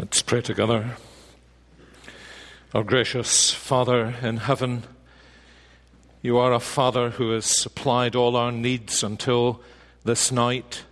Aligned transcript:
Let's 0.00 0.22
pray 0.22 0.42
together. 0.42 0.96
Our 2.72 2.84
gracious 2.84 3.52
Father 3.52 4.14
in 4.22 4.36
heaven, 4.36 4.84
you 6.22 6.38
are 6.38 6.52
a 6.52 6.60
Father 6.60 7.10
who 7.10 7.32
has 7.32 7.46
supplied 7.46 8.14
all 8.14 8.36
our 8.36 8.52
needs 8.52 9.02
until 9.02 9.60
this 10.04 10.30
night, 10.30 10.84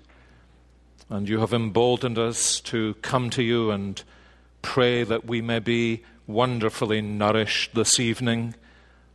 and 1.08 1.28
you 1.28 1.38
have 1.38 1.52
emboldened 1.52 2.18
us 2.18 2.58
to 2.62 2.94
come 2.94 3.30
to 3.30 3.44
you 3.44 3.70
and 3.70 4.02
pray 4.60 5.04
that 5.04 5.24
we 5.24 5.40
may 5.40 5.60
be 5.60 6.02
wonderfully 6.26 7.00
nourished 7.00 7.76
this 7.76 8.00
evening 8.00 8.56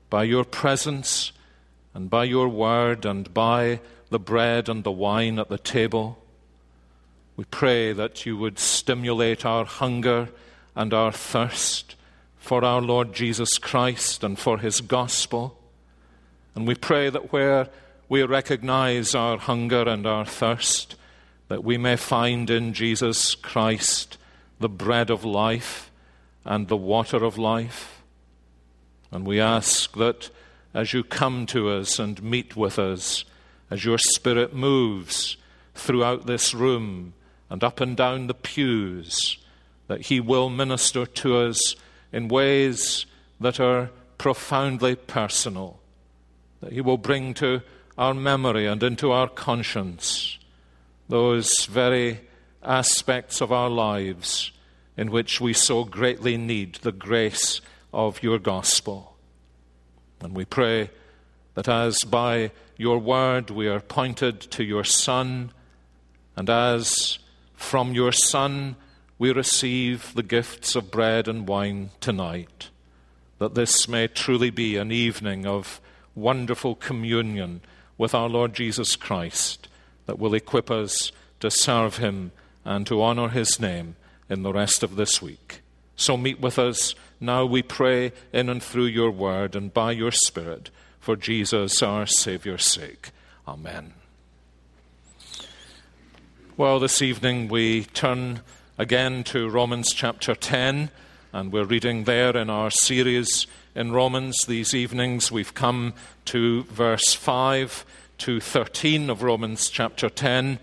by 0.09 0.23
your 0.23 0.45
presence 0.45 1.33
and 1.93 2.09
by 2.09 2.23
your 2.23 2.47
word 2.47 3.05
and 3.05 3.33
by 3.33 3.81
the 4.09 4.19
bread 4.19 4.69
and 4.69 4.85
the 4.85 4.91
wine 4.91 5.37
at 5.37 5.49
the 5.49 5.59
table. 5.59 6.20
We 7.41 7.45
pray 7.45 7.91
that 7.93 8.23
you 8.23 8.37
would 8.37 8.59
stimulate 8.59 9.47
our 9.47 9.65
hunger 9.65 10.29
and 10.75 10.93
our 10.93 11.11
thirst 11.11 11.95
for 12.37 12.63
our 12.63 12.83
Lord 12.83 13.13
Jesus 13.13 13.57
Christ 13.57 14.23
and 14.23 14.37
for 14.37 14.59
his 14.59 14.79
gospel. 14.79 15.59
And 16.53 16.67
we 16.67 16.75
pray 16.75 17.09
that 17.09 17.33
where 17.33 17.69
we 18.07 18.21
recognize 18.21 19.15
our 19.15 19.39
hunger 19.39 19.89
and 19.89 20.05
our 20.05 20.23
thirst, 20.23 20.95
that 21.47 21.63
we 21.63 21.79
may 21.79 21.95
find 21.95 22.47
in 22.51 22.73
Jesus 22.73 23.33
Christ 23.33 24.19
the 24.59 24.69
bread 24.69 25.09
of 25.09 25.25
life 25.25 25.89
and 26.45 26.67
the 26.67 26.77
water 26.77 27.23
of 27.23 27.39
life. 27.39 28.03
And 29.09 29.25
we 29.25 29.39
ask 29.39 29.97
that 29.97 30.29
as 30.75 30.93
you 30.93 31.03
come 31.03 31.47
to 31.47 31.71
us 31.71 31.97
and 31.97 32.21
meet 32.21 32.55
with 32.55 32.77
us, 32.77 33.25
as 33.71 33.83
your 33.83 33.97
Spirit 33.97 34.53
moves 34.53 35.37
throughout 35.73 36.27
this 36.27 36.53
room, 36.53 37.13
and 37.51 37.65
up 37.65 37.81
and 37.81 37.97
down 37.97 38.27
the 38.27 38.33
pews, 38.33 39.37
that 39.87 40.03
He 40.03 40.21
will 40.21 40.49
minister 40.49 41.05
to 41.05 41.37
us 41.37 41.75
in 42.13 42.29
ways 42.29 43.05
that 43.41 43.59
are 43.59 43.89
profoundly 44.17 44.95
personal, 44.95 45.81
that 46.61 46.71
He 46.71 46.79
will 46.79 46.97
bring 46.97 47.33
to 47.35 47.61
our 47.97 48.13
memory 48.13 48.65
and 48.65 48.81
into 48.81 49.11
our 49.11 49.27
conscience 49.27 50.39
those 51.09 51.65
very 51.65 52.21
aspects 52.63 53.41
of 53.41 53.51
our 53.51 53.69
lives 53.69 54.53
in 54.95 55.11
which 55.11 55.41
we 55.41 55.51
so 55.51 55.83
greatly 55.83 56.37
need 56.37 56.75
the 56.75 56.93
grace 56.93 57.59
of 57.93 58.23
your 58.23 58.39
gospel. 58.39 59.17
And 60.21 60.33
we 60.33 60.45
pray 60.45 60.89
that 61.55 61.67
as 61.67 61.99
by 62.05 62.51
your 62.77 62.97
word 62.97 63.49
we 63.49 63.67
are 63.67 63.81
pointed 63.81 64.39
to 64.39 64.63
your 64.63 64.85
Son, 64.85 65.51
and 66.37 66.49
as 66.49 67.19
from 67.61 67.93
your 67.93 68.11
Son, 68.11 68.75
we 69.17 69.31
receive 69.31 70.13
the 70.13 70.23
gifts 70.23 70.75
of 70.75 70.91
bread 70.91 71.27
and 71.27 71.47
wine 71.47 71.91
tonight, 71.99 72.69
that 73.39 73.55
this 73.55 73.87
may 73.87 74.07
truly 74.07 74.49
be 74.49 74.77
an 74.77 74.91
evening 74.91 75.45
of 75.45 75.79
wonderful 76.15 76.75
communion 76.75 77.61
with 77.97 78.13
our 78.13 78.27
Lord 78.27 78.53
Jesus 78.53 78.95
Christ 78.95 79.67
that 80.05 80.19
will 80.19 80.33
equip 80.33 80.69
us 80.71 81.11
to 81.39 81.51
serve 81.51 81.97
Him 81.97 82.31
and 82.65 82.85
to 82.87 83.01
honor 83.01 83.29
His 83.29 83.59
name 83.59 83.95
in 84.29 84.43
the 84.43 84.53
rest 84.53 84.83
of 84.83 84.95
this 84.95 85.21
week. 85.21 85.61
So 85.95 86.17
meet 86.17 86.39
with 86.39 86.57
us 86.57 86.95
now, 87.23 87.45
we 87.45 87.61
pray, 87.61 88.13
in 88.33 88.49
and 88.49 88.61
through 88.61 88.87
your 88.87 89.11
word 89.11 89.55
and 89.55 89.71
by 89.71 89.91
your 89.91 90.11
Spirit, 90.11 90.71
for 90.99 91.15
Jesus 91.15 91.83
our 91.83 92.07
Saviour's 92.07 92.65
sake. 92.65 93.11
Amen. 93.47 94.00
Well, 96.57 96.81
this 96.81 97.01
evening 97.01 97.47
we 97.47 97.85
turn 97.85 98.41
again 98.77 99.23
to 99.23 99.49
Romans 99.49 99.93
chapter 99.93 100.35
10, 100.35 100.91
and 101.31 101.53
we're 101.53 101.63
reading 101.63 102.03
there 102.03 102.35
in 102.35 102.49
our 102.49 102.69
series 102.69 103.47
in 103.73 103.93
Romans. 103.93 104.37
These 104.45 104.73
evenings 104.73 105.31
we've 105.31 105.53
come 105.53 105.93
to 106.25 106.63
verse 106.63 107.13
5 107.13 107.85
to 108.17 108.41
13 108.41 109.09
of 109.09 109.23
Romans 109.23 109.69
chapter 109.69 110.09
10, 110.09 110.59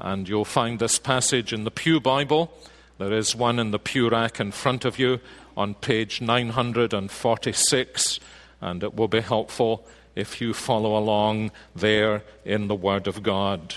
and 0.00 0.28
you'll 0.28 0.44
find 0.44 0.80
this 0.80 0.98
passage 0.98 1.52
in 1.52 1.62
the 1.62 1.70
Pew 1.70 2.00
Bible. 2.00 2.52
There 2.98 3.12
is 3.12 3.36
one 3.36 3.60
in 3.60 3.70
the 3.70 3.78
pew 3.78 4.10
rack 4.10 4.40
in 4.40 4.50
front 4.50 4.84
of 4.84 4.98
you 4.98 5.20
on 5.56 5.74
page 5.74 6.20
946, 6.20 8.20
and 8.60 8.82
it 8.82 8.96
will 8.96 9.06
be 9.06 9.20
helpful 9.20 9.86
if 10.16 10.40
you 10.40 10.52
follow 10.52 10.98
along 10.98 11.52
there 11.76 12.24
in 12.44 12.66
the 12.66 12.74
Word 12.74 13.06
of 13.06 13.22
God. 13.22 13.76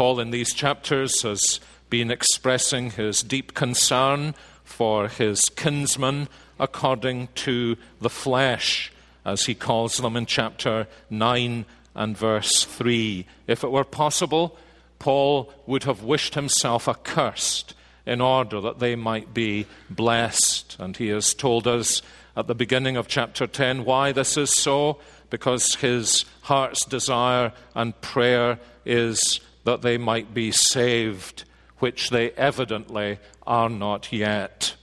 Paul, 0.00 0.18
in 0.18 0.30
these 0.30 0.54
chapters, 0.54 1.20
has 1.20 1.60
been 1.90 2.10
expressing 2.10 2.92
his 2.92 3.22
deep 3.22 3.52
concern 3.52 4.34
for 4.64 5.08
his 5.08 5.44
kinsmen 5.50 6.26
according 6.58 7.28
to 7.34 7.76
the 8.00 8.08
flesh, 8.08 8.90
as 9.26 9.44
he 9.44 9.54
calls 9.54 9.98
them 9.98 10.16
in 10.16 10.24
chapter 10.24 10.86
9 11.10 11.66
and 11.94 12.16
verse 12.16 12.64
3. 12.64 13.26
If 13.46 13.62
it 13.62 13.70
were 13.70 13.84
possible, 13.84 14.56
Paul 14.98 15.52
would 15.66 15.84
have 15.84 16.02
wished 16.02 16.34
himself 16.34 16.88
accursed 16.88 17.74
in 18.06 18.22
order 18.22 18.58
that 18.62 18.78
they 18.78 18.96
might 18.96 19.34
be 19.34 19.66
blessed. 19.90 20.78
And 20.78 20.96
he 20.96 21.08
has 21.08 21.34
told 21.34 21.66
us 21.66 22.00
at 22.34 22.46
the 22.46 22.54
beginning 22.54 22.96
of 22.96 23.06
chapter 23.06 23.46
10 23.46 23.84
why 23.84 24.12
this 24.12 24.38
is 24.38 24.50
so, 24.50 24.98
because 25.28 25.74
his 25.74 26.24
heart's 26.40 26.86
desire 26.86 27.52
and 27.74 28.00
prayer 28.00 28.58
is 28.86 29.40
that 29.70 29.82
they 29.82 29.96
might 29.96 30.34
be 30.34 30.50
saved, 30.50 31.44
which 31.78 32.10
they 32.10 32.32
evidently 32.32 33.20
are 33.46 33.68
not 33.68 34.12
yet. 34.12 34.74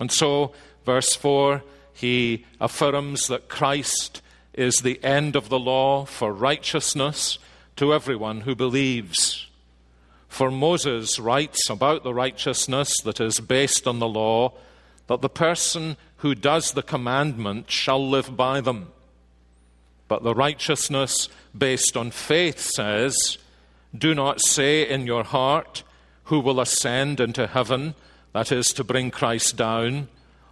And 0.00 0.10
so, 0.10 0.54
verse 0.86 1.14
4, 1.14 1.62
he 1.92 2.46
affirms 2.58 3.26
that 3.26 3.50
Christ 3.50 4.22
is 4.54 4.76
the 4.76 5.04
end 5.04 5.36
of 5.36 5.50
the 5.50 5.58
law 5.58 6.06
for 6.06 6.32
righteousness 6.32 7.38
to 7.76 7.92
everyone 7.92 8.40
who 8.40 8.54
believes. 8.54 9.48
For 10.28 10.50
Moses 10.50 11.18
writes 11.18 11.68
about 11.68 12.04
the 12.04 12.14
righteousness 12.14 12.96
that 13.02 13.20
is 13.20 13.38
based 13.38 13.86
on 13.86 13.98
the 13.98 14.08
law 14.08 14.54
that 15.08 15.20
the 15.20 15.28
person 15.28 15.98
who 16.18 16.34
does 16.34 16.72
the 16.72 16.82
commandment 16.82 17.70
shall 17.70 18.08
live 18.08 18.34
by 18.34 18.62
them. 18.62 18.92
But 20.08 20.22
the 20.22 20.34
righteousness 20.34 21.28
based 21.56 21.98
on 21.98 22.12
faith 22.12 22.60
says, 22.60 23.36
do 23.96 24.14
not 24.14 24.40
say 24.40 24.88
in 24.88 25.06
your 25.06 25.24
heart, 25.24 25.82
Who 26.24 26.40
will 26.40 26.60
ascend 26.60 27.20
into 27.20 27.46
heaven, 27.46 27.94
that 28.32 28.50
is, 28.50 28.68
to 28.68 28.84
bring 28.84 29.10
Christ 29.10 29.56
down, 29.56 30.08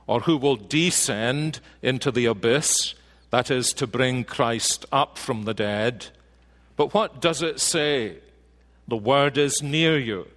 or 0.06 0.20
who 0.20 0.36
will 0.36 0.56
descend 0.56 1.60
into 1.80 2.10
the 2.10 2.26
abyss, 2.26 2.94
that 3.30 3.50
is, 3.50 3.72
to 3.74 3.86
bring 3.86 4.24
Christ 4.24 4.84
up 4.92 5.18
from 5.18 5.44
the 5.44 5.54
dead. 5.54 6.08
But 6.76 6.94
what 6.94 7.20
does 7.20 7.42
it 7.42 7.60
say? 7.60 8.18
The 8.88 8.96
word 8.96 9.38
is 9.38 9.62
near 9.62 9.98
you, 9.98 10.28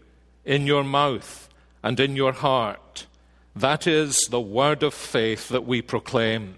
in 0.46 0.66
your 0.66 0.84
mouth 0.84 1.50
and 1.84 2.00
in 2.00 2.16
your 2.16 2.32
heart. 2.32 3.06
That 3.56 3.88
is 3.88 4.28
the 4.30 4.42
word 4.42 4.84
of 4.84 4.94
faith 4.94 5.50
that 5.50 5.66
we 5.66 5.82
proclaim. 5.82 6.56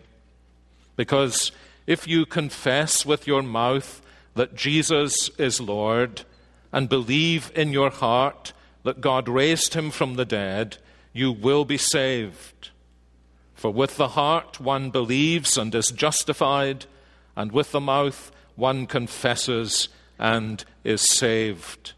Because 0.96 1.52
if 1.86 2.08
you 2.08 2.26
confess 2.26 3.06
with 3.06 3.28
your 3.28 3.44
mouth 3.44 4.02
that 4.36 4.56
Jesus 4.56 5.30
is 5.38 5.60
Lord, 5.62 6.24
and 6.72 6.90
believe 6.90 7.52
in 7.56 7.72
your 7.72 7.90
heart 7.90 8.54
that 8.84 9.02
God 9.02 9.28
raised 9.28 9.74
him 9.74 9.92
from 9.92 10.16
the 10.16 10.26
dead, 10.26 10.78
you 11.14 11.32
will 11.32 11.66
be 11.66 11.78
saved. 11.78 12.70
For 13.56 13.72
with 13.72 13.98
the 13.98 14.10
heart 14.10 14.60
one 14.60 14.92
believes 14.92 15.58
and 15.58 15.74
is 15.74 15.88
justified, 15.88 16.86
and 17.36 17.52
with 17.52 17.72
the 17.72 17.80
mouth 17.80 18.32
one 18.56 18.86
confesses 18.86 19.90
and 20.20 20.64
is 20.84 21.02
saved. 21.02 21.94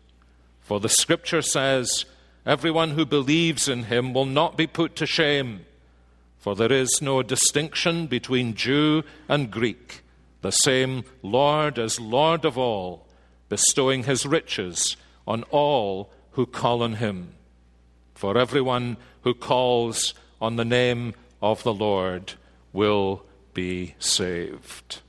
For 0.62 0.80
the 0.80 0.90
scripture 0.90 1.42
says, 1.42 2.06
Everyone 2.46 2.92
who 2.92 3.06
believes 3.06 3.68
in 3.68 3.84
him 3.84 4.14
will 4.14 4.26
not 4.26 4.58
be 4.58 4.68
put 4.68 4.96
to 4.98 5.06
shame, 5.06 5.66
for 6.38 6.56
there 6.56 6.72
is 6.72 7.02
no 7.02 7.22
distinction 7.22 8.08
between 8.08 8.56
Jew 8.56 9.04
and 9.28 9.52
Greek. 9.52 10.02
The 10.42 10.52
same 10.52 11.04
Lord 11.22 11.78
is 11.78 12.00
Lord 12.00 12.46
of 12.46 12.58
all 12.58 13.09
bestowing 13.50 14.04
his 14.04 14.26
riches 14.26 14.96
on 15.28 15.44
all 15.50 16.12
who 16.32 16.46
call 16.46 16.82
on 16.82 16.94
him. 16.94 17.34
For 18.14 18.38
everyone 18.38 18.98
who 19.24 19.34
calls 19.34 20.14
on 20.40 20.56
the 20.56 20.66
name 20.66 21.14
of 21.42 21.64
the 21.64 21.74
Lord 21.74 22.34
will 22.72 23.24
be 23.54 23.96
saved. 24.00 25.02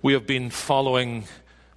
We 0.00 0.14
have 0.14 0.26
been 0.26 0.50
following 0.50 1.24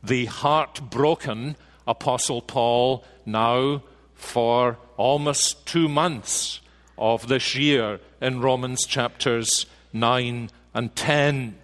the 0.03 0.25
heartbroken 0.25 1.55
Apostle 1.87 2.41
Paul 2.41 3.03
now 3.25 3.83
for 4.13 4.77
almost 4.97 5.65
two 5.67 5.87
months 5.87 6.61
of 6.97 7.27
this 7.27 7.55
year 7.55 7.99
in 8.21 8.41
Romans 8.41 8.85
chapters 8.85 9.65
9 9.93 10.49
and 10.73 10.95
10. 10.95 11.57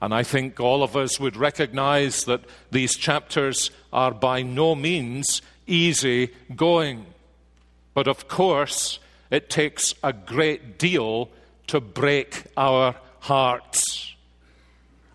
And 0.00 0.14
I 0.14 0.22
think 0.22 0.60
all 0.60 0.82
of 0.82 0.96
us 0.96 1.18
would 1.18 1.36
recognize 1.36 2.24
that 2.24 2.42
these 2.70 2.96
chapters 2.96 3.70
are 3.92 4.12
by 4.12 4.42
no 4.42 4.74
means 4.74 5.42
easy 5.66 6.30
going. 6.54 7.06
But 7.94 8.06
of 8.06 8.28
course, 8.28 9.00
it 9.30 9.50
takes 9.50 9.94
a 10.02 10.12
great 10.12 10.78
deal 10.78 11.30
to 11.66 11.80
break 11.80 12.44
our 12.56 12.94
hearts. 13.20 14.14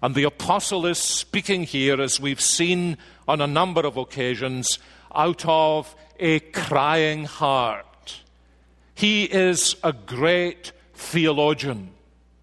And 0.01 0.15
the 0.15 0.25
apostle 0.25 0.85
is 0.85 0.97
speaking 0.97 1.63
here, 1.63 2.01
as 2.01 2.19
we've 2.19 2.41
seen 2.41 2.97
on 3.25 3.39
a 3.39 3.47
number 3.47 3.81
of 3.81 3.95
occasions, 3.95 4.79
out 5.15 5.45
of 5.47 5.95
a 6.19 6.41
crying 6.41 7.23
heart. 7.23 8.19
He 8.95 9.23
is 9.23 9.77
a 9.81 9.93
great 9.93 10.73
theologian. 10.93 11.91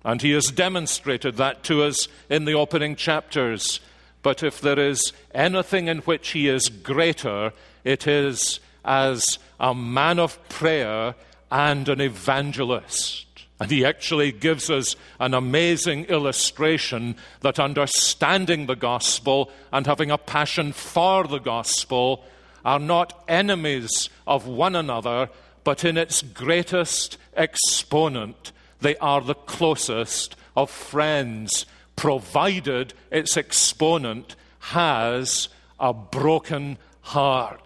And 0.04 0.22
he 0.22 0.32
has 0.32 0.50
demonstrated 0.50 1.36
that 1.36 1.62
to 1.64 1.82
us 1.82 2.08
in 2.28 2.44
the 2.44 2.54
opening 2.54 2.96
chapters. 2.96 3.80
But 4.22 4.42
if 4.42 4.60
there 4.60 4.78
is 4.78 5.12
anything 5.34 5.88
in 5.88 5.98
which 5.98 6.30
he 6.30 6.48
is 6.48 6.68
greater, 6.68 7.52
it 7.84 8.06
is 8.06 8.60
as 8.84 9.38
a 9.58 9.74
man 9.74 10.18
of 10.18 10.48
prayer 10.48 11.14
and 11.50 11.88
an 11.88 12.00
evangelist. 12.00 13.26
And 13.60 13.70
he 13.70 13.84
actually 13.84 14.32
gives 14.32 14.70
us 14.70 14.96
an 15.18 15.34
amazing 15.34 16.06
illustration 16.06 17.16
that 17.42 17.60
understanding 17.60 18.66
the 18.66 18.74
gospel 18.74 19.50
and 19.70 19.86
having 19.86 20.10
a 20.10 20.16
passion 20.16 20.72
for 20.72 21.24
the 21.24 21.40
gospel 21.40 22.24
are 22.64 22.78
not 22.78 23.22
enemies 23.28 24.08
of 24.26 24.46
one 24.46 24.74
another, 24.74 25.28
but 25.62 25.84
in 25.84 25.98
its 25.98 26.22
greatest 26.22 27.18
exponent, 27.34 28.52
they 28.80 28.96
are 28.96 29.20
the 29.20 29.34
closest 29.34 30.36
of 30.56 30.70
friends, 30.70 31.66
provided 31.96 32.94
its 33.10 33.36
exponent 33.36 34.36
has 34.60 35.48
a 35.78 35.92
broken 35.92 36.78
heart. 37.02 37.60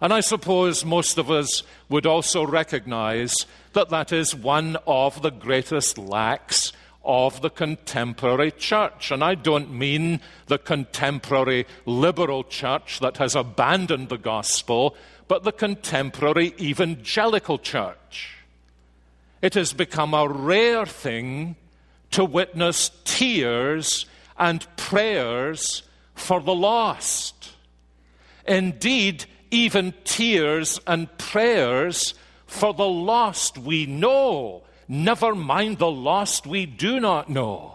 And 0.00 0.12
I 0.12 0.20
suppose 0.20 0.84
most 0.84 1.18
of 1.18 1.30
us 1.30 1.62
would 1.88 2.06
also 2.06 2.46
recognize 2.46 3.34
that 3.72 3.88
that 3.88 4.12
is 4.12 4.34
one 4.34 4.76
of 4.86 5.22
the 5.22 5.30
greatest 5.30 5.98
lacks 5.98 6.72
of 7.04 7.40
the 7.40 7.50
contemporary 7.50 8.52
church. 8.52 9.10
And 9.10 9.24
I 9.24 9.34
don't 9.34 9.72
mean 9.72 10.20
the 10.46 10.58
contemporary 10.58 11.66
liberal 11.84 12.44
church 12.44 13.00
that 13.00 13.16
has 13.16 13.34
abandoned 13.34 14.08
the 14.08 14.18
gospel, 14.18 14.94
but 15.26 15.42
the 15.42 15.52
contemporary 15.52 16.54
evangelical 16.60 17.58
church. 17.58 18.37
It 19.40 19.54
has 19.54 19.72
become 19.72 20.14
a 20.14 20.28
rare 20.28 20.86
thing 20.86 21.56
to 22.12 22.24
witness 22.24 22.90
tears 23.04 24.06
and 24.36 24.66
prayers 24.76 25.82
for 26.14 26.40
the 26.40 26.54
lost. 26.54 27.52
Indeed, 28.46 29.26
even 29.50 29.94
tears 30.04 30.80
and 30.86 31.16
prayers 31.18 32.14
for 32.46 32.72
the 32.72 32.88
lost 32.88 33.58
we 33.58 33.86
know, 33.86 34.62
never 34.88 35.34
mind 35.34 35.78
the 35.78 35.90
lost 35.90 36.46
we 36.46 36.66
do 36.66 36.98
not 36.98 37.28
know. 37.28 37.74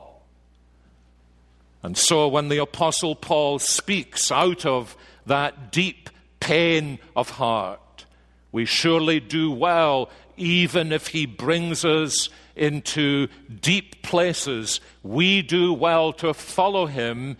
And 1.83 1.97
so, 1.97 2.27
when 2.27 2.47
the 2.47 2.59
Apostle 2.59 3.15
Paul 3.15 3.59
speaks 3.59 4.31
out 4.31 4.65
of 4.65 4.95
that 5.25 5.71
deep 5.71 6.09
pain 6.39 6.97
of 7.15 7.29
heart, 7.29 8.05
we 8.51 8.65
surely 8.65 9.19
do 9.19 9.51
well 9.51 10.09
even 10.37 10.91
if 10.91 11.07
He 11.07 11.25
brings 11.25 11.83
us 11.85 12.29
into 12.55 13.27
deep 13.61 14.01
places, 14.03 14.79
we 15.01 15.41
do 15.41 15.73
well 15.73 16.13
to 16.13 16.33
follow 16.33 16.85
Him 16.85 17.37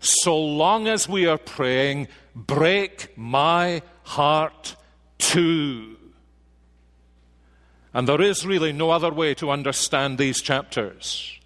so 0.00 0.38
long 0.38 0.86
as 0.86 1.08
we 1.08 1.26
are 1.26 1.38
praying, 1.38 2.08
Break 2.34 3.16
my 3.16 3.80
heart 4.02 4.74
too. 5.18 5.96
And 7.92 8.08
there 8.08 8.20
is 8.20 8.44
really 8.44 8.72
no 8.72 8.90
other 8.90 9.12
way 9.12 9.34
to 9.34 9.50
understand 9.52 10.18
these 10.18 10.42
chapters. 10.42 11.38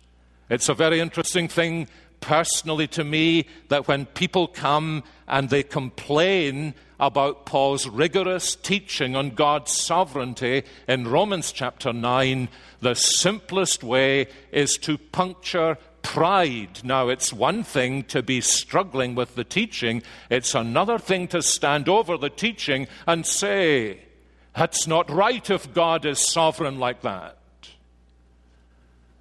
It's 0.49 0.71
a 0.71 0.75
very 0.75 0.99
interesting 0.99 1.47
thing 1.47 1.89
personally 2.21 2.89
to 2.89 3.05
me 3.05 3.47
that 3.69 3.87
when 3.87 4.07
people 4.07 4.49
come 4.49 5.05
and 5.29 5.51
they 5.51 5.63
complain 5.63 6.75
about 7.01 7.47
Paul's 7.47 7.87
rigorous 7.87 8.57
teaching 8.57 9.15
on 9.15 9.31
God's 9.31 9.73
sovereignty 9.73 10.65
in 10.87 11.09
Romans 11.09 11.53
chapter 11.53 11.93
9, 11.93 12.49
the 12.81 12.95
simplest 12.95 13.85
way 13.85 14.27
is 14.51 14.77
to 14.79 14.99
puncture 14.99 15.79
pride. 16.03 16.83
Now, 16.85 17.09
it's 17.09 17.33
one 17.33 17.63
thing 17.63 18.05
to 18.05 18.23
be 18.23 18.41
struggling 18.41 19.15
with 19.15 19.35
the 19.35 19.45
teaching, 19.45 20.03
it's 20.31 20.55
another 20.55 20.99
thing 20.99 21.29
to 21.29 21.43
stand 21.43 21.89
over 21.89 22.17
the 22.17 22.31
teaching 22.31 22.89
and 23.07 23.27
say, 23.27 24.01
that's 24.57 24.87
not 24.87 25.11
right 25.11 25.49
if 25.51 25.73
God 25.73 26.05
is 26.05 26.19
sovereign 26.19 26.79
like 26.79 27.03
that. 27.03 27.37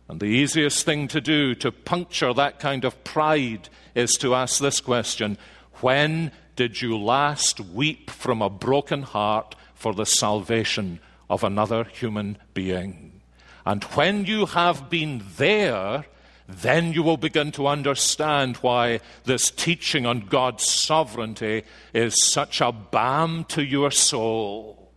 And 0.08 0.20
the 0.20 0.26
easiest 0.26 0.86
thing 0.86 1.08
to 1.10 1.22
do 1.22 1.54
to 1.56 1.72
puncture 1.72 2.34
that 2.34 2.60
kind 2.60 2.86
of 2.86 3.04
pride 3.04 3.70
is 3.94 4.14
to 4.14 4.34
ask 4.34 4.60
this 4.60 4.80
question 4.80 5.38
When 5.82 6.32
did 6.58 6.82
you 6.82 6.98
last 6.98 7.60
weep 7.62 8.10
from 8.10 8.42
a 8.42 8.50
broken 8.50 9.04
heart 9.04 9.56
for 9.76 9.94
the 9.94 10.06
salvation 10.06 11.00
of 11.30 11.44
another 11.44 11.86
human 11.86 12.38
being? 12.54 13.22
And 13.64 13.84
when 13.84 14.26
you 14.26 14.48
have 14.48 14.90
been 14.90 15.24
there, 15.38 16.06
then 16.50 16.94
you 16.94 17.04
will 17.04 17.18
begin 17.18 17.52
to 17.54 17.68
understand 17.68 18.58
why 18.58 19.02
this 19.26 19.52
teaching 19.52 20.08
on 20.08 20.22
God's 20.22 20.66
sovereignty 20.66 21.64
is 21.94 22.16
such 22.26 22.60
a 22.60 22.72
balm 22.72 23.44
to 23.50 23.64
your 23.64 23.92
soul. 23.92 24.92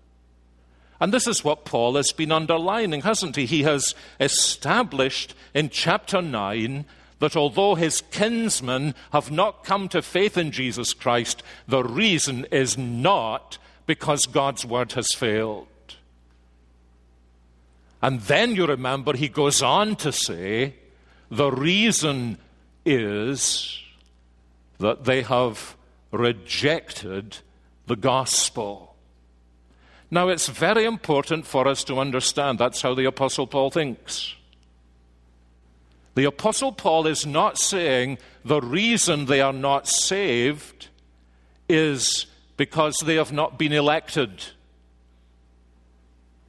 And 0.98 1.12
this 1.12 1.26
is 1.26 1.44
what 1.44 1.66
Paul 1.66 1.96
has 1.96 2.12
been 2.12 2.32
underlining, 2.32 3.02
hasn't 3.02 3.36
he? 3.36 3.44
He 3.44 3.64
has 3.64 3.94
established 4.18 5.34
in 5.52 5.68
chapter 5.68 6.22
9 6.22 6.86
that 7.20 7.36
although 7.36 7.74
his 7.76 8.02
kinsmen 8.10 8.94
have 9.12 9.30
not 9.30 9.64
come 9.64 9.88
to 9.88 10.02
faith 10.02 10.36
in 10.36 10.50
Jesus 10.50 10.92
Christ, 10.92 11.42
the 11.68 11.84
reason 11.84 12.46
is 12.50 12.76
not 12.76 13.58
because 13.86 14.26
God's 14.26 14.66
word 14.66 14.92
has 14.92 15.08
failed. 15.14 15.66
And 18.02 18.20
then 18.22 18.54
you 18.54 18.66
remember 18.66 19.14
he 19.14 19.28
goes 19.28 19.62
on 19.62 19.96
to 19.96 20.12
say 20.12 20.74
the 21.30 21.52
reason 21.52 22.38
is 22.84 23.82
that 24.78 25.04
they 25.04 25.22
have 25.22 25.76
rejected 26.10 27.36
the 27.86 27.96
gospel. 27.96 28.96
Now, 30.10 30.28
it's 30.28 30.48
very 30.48 30.86
important 30.86 31.46
for 31.46 31.68
us 31.68 31.84
to 31.84 32.00
understand 32.00 32.58
that's 32.58 32.82
how 32.82 32.94
the 32.94 33.04
Apostle 33.04 33.46
Paul 33.46 33.70
thinks. 33.70 34.34
The 36.14 36.24
Apostle 36.24 36.72
Paul 36.72 37.06
is 37.06 37.24
not 37.24 37.58
saying 37.58 38.18
the 38.44 38.60
reason 38.60 39.26
they 39.26 39.40
are 39.40 39.52
not 39.52 39.86
saved 39.86 40.88
is 41.68 42.26
because 42.56 42.96
they 42.98 43.14
have 43.14 43.32
not 43.32 43.58
been 43.58 43.72
elected. 43.72 44.44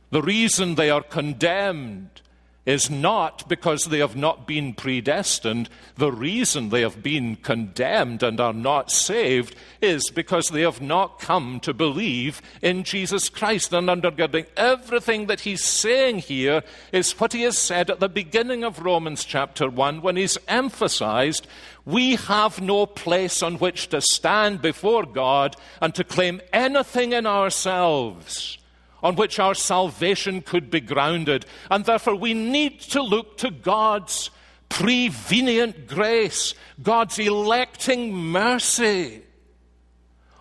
The 0.10 0.22
reason 0.22 0.75
they 0.75 0.89
are 0.89 1.03
condemned 1.03 2.22
is 2.65 2.91
not 2.91 3.50
because 3.50 3.86
they 3.86 4.00
have 4.00 4.15
not 4.15 4.46
been 4.46 4.74
predestined. 4.74 5.68
The 5.96 6.12
reason 6.12 6.70
they 6.70 6.82
have 6.82 7.01
been 7.01 7.36
condemned 7.38 8.22
and 8.22 8.39
are 8.39 8.53
not 8.53 8.91
saved 8.91 9.56
is 9.82 10.12
because 10.12 10.50
they 10.50 10.62
have 10.62 10.80
not 10.80 11.20
come 11.20 11.60
to 11.62 11.74
believe 11.74 12.41
in 12.62 12.84
Jesus 12.84 13.30
Christ. 13.30 13.74
And 13.74 13.89
undergirding 13.89 14.46
everything 14.56 15.25
that 15.25 15.41
he's 15.41 15.63
saying 15.63 16.20
here 16.20 16.62
is 16.91 17.20
what 17.20 17.34
he 17.34 17.41
has 17.44 17.58
said 17.58 17.89
at 17.89 18.00
the 18.00 18.10
beginning 18.10 18.63
of 18.63 18.84
Romans 18.86 19.25
chapter 19.25 19.68
1 19.70 20.01
when 20.01 20.15
he's 20.15 20.38
emphasized 20.48 21.48
we 21.84 22.15
have 22.15 22.62
no 22.62 22.86
place 22.86 23.41
on 23.41 23.56
which 23.56 23.89
to 23.89 24.01
stand 24.01 24.62
before 24.62 25.03
God 25.03 25.56
and 25.82 25.96
to 25.96 26.03
claim 26.03 26.41
anything 26.53 27.13
in 27.13 27.25
ourselves 27.25 28.60
on 29.03 29.15
which 29.15 29.39
our 29.39 29.55
salvation 29.55 30.41
could 30.41 30.70
be 30.70 30.79
grounded. 30.79 31.46
And 31.70 31.86
therefore, 31.86 32.15
we 32.15 32.34
need 32.34 32.79
to 32.81 33.01
look 33.01 33.38
to 33.39 33.51
God's 33.51 34.29
prevenient 34.70 35.88
grace, 35.88 36.53
God's 36.81 37.20
electing 37.20 38.13
mercy. 38.13 39.24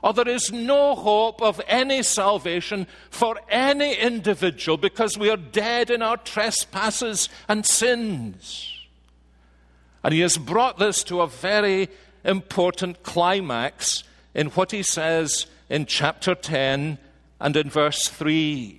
Or 0.02 0.14
there 0.14 0.28
is 0.28 0.50
no 0.50 0.94
hope 0.94 1.42
of 1.42 1.60
any 1.66 2.02
salvation 2.02 2.86
for 3.10 3.38
any 3.50 3.94
individual 3.94 4.78
because 4.78 5.18
we 5.18 5.28
are 5.30 5.36
dead 5.36 5.90
in 5.90 6.00
our 6.00 6.16
trespasses 6.16 7.28
and 7.48 7.66
sins. 7.66 8.66
And 10.02 10.14
he 10.14 10.20
has 10.20 10.38
brought 10.38 10.78
this 10.78 11.04
to 11.04 11.20
a 11.20 11.26
very 11.26 11.88
important 12.24 13.02
climax 13.02 14.04
in 14.34 14.48
what 14.48 14.70
he 14.70 14.82
says 14.82 15.46
in 15.68 15.84
chapter 15.84 16.34
10 16.34 16.98
and 17.40 17.56
in 17.56 17.70
verse 17.70 18.08
3. 18.08 18.76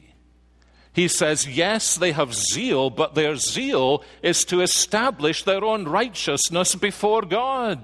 He 0.93 1.07
says, 1.07 1.47
yes, 1.47 1.95
they 1.95 2.11
have 2.11 2.33
zeal, 2.33 2.89
but 2.89 3.15
their 3.15 3.35
zeal 3.37 4.03
is 4.21 4.43
to 4.45 4.61
establish 4.61 5.43
their 5.43 5.63
own 5.63 5.85
righteousness 5.85 6.75
before 6.75 7.21
God. 7.21 7.81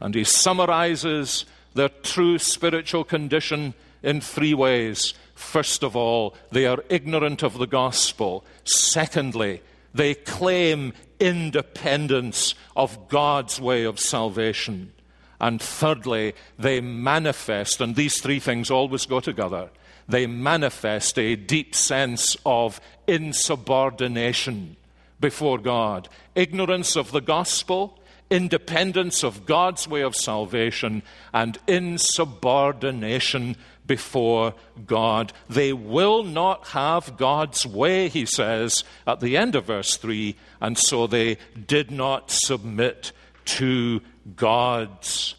And 0.00 0.14
he 0.14 0.24
summarizes 0.24 1.44
their 1.74 1.90
true 1.90 2.38
spiritual 2.38 3.04
condition 3.04 3.74
in 4.02 4.20
three 4.20 4.54
ways. 4.54 5.14
First 5.34 5.84
of 5.84 5.94
all, 5.94 6.34
they 6.50 6.66
are 6.66 6.84
ignorant 6.88 7.42
of 7.42 7.58
the 7.58 7.66
gospel. 7.66 8.44
Secondly, 8.64 9.62
they 9.94 10.14
claim 10.14 10.92
independence 11.20 12.54
of 12.74 13.08
God's 13.08 13.60
way 13.60 13.84
of 13.84 14.00
salvation. 14.00 14.92
And 15.40 15.60
thirdly, 15.60 16.34
they 16.58 16.80
manifest, 16.80 17.80
and 17.80 17.96
these 17.96 18.20
three 18.20 18.40
things 18.40 18.70
always 18.70 19.06
go 19.06 19.20
together, 19.20 19.70
they 20.06 20.26
manifest 20.26 21.18
a 21.18 21.36
deep 21.36 21.74
sense 21.74 22.36
of 22.44 22.80
insubordination 23.06 24.76
before 25.20 25.58
God. 25.58 26.08
Ignorance 26.34 26.96
of 26.96 27.12
the 27.12 27.20
gospel, 27.20 27.98
independence 28.28 29.22
of 29.22 29.46
God's 29.46 29.88
way 29.88 30.02
of 30.02 30.16
salvation, 30.16 31.02
and 31.32 31.58
insubordination 31.66 33.56
before 33.86 34.54
God. 34.86 35.32
They 35.48 35.72
will 35.72 36.22
not 36.22 36.68
have 36.68 37.16
God's 37.16 37.66
way, 37.66 38.08
he 38.08 38.26
says 38.26 38.84
at 39.06 39.20
the 39.20 39.36
end 39.36 39.54
of 39.54 39.66
verse 39.66 39.96
3, 39.96 40.36
and 40.60 40.76
so 40.78 41.06
they 41.06 41.38
did 41.66 41.90
not 41.90 42.30
submit 42.30 43.12
to 43.44 44.00
God's 44.36 45.34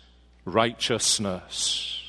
righteousness. 0.46 2.04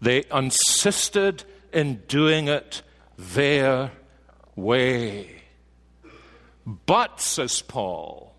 They 0.00 0.24
insisted 0.32 1.44
in 1.72 2.02
doing 2.08 2.48
it 2.48 2.82
their 3.16 3.92
way. 4.56 5.42
But, 6.66 7.20
says 7.20 7.62
Paul, 7.62 8.34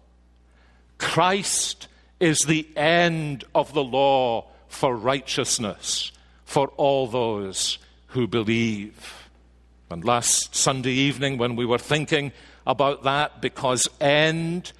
Christ 0.98 1.88
is 2.20 2.40
the 2.40 2.68
end 2.76 3.44
of 3.54 3.74
the 3.74 3.84
law 3.84 4.48
for 4.68 4.96
righteousness 4.96 6.12
for 6.46 6.68
all 6.70 7.08
those 7.08 7.80
who 8.08 8.28
believe. 8.28 9.30
And 9.90 10.06
last 10.06 10.56
Sunday 10.56 10.92
evening, 10.92 11.38
when 11.38 11.56
we 11.56 11.66
were 11.66 11.78
thinking 11.78 12.32
about 12.66 13.04
that, 13.04 13.42
because 13.42 13.88
end 14.00 14.72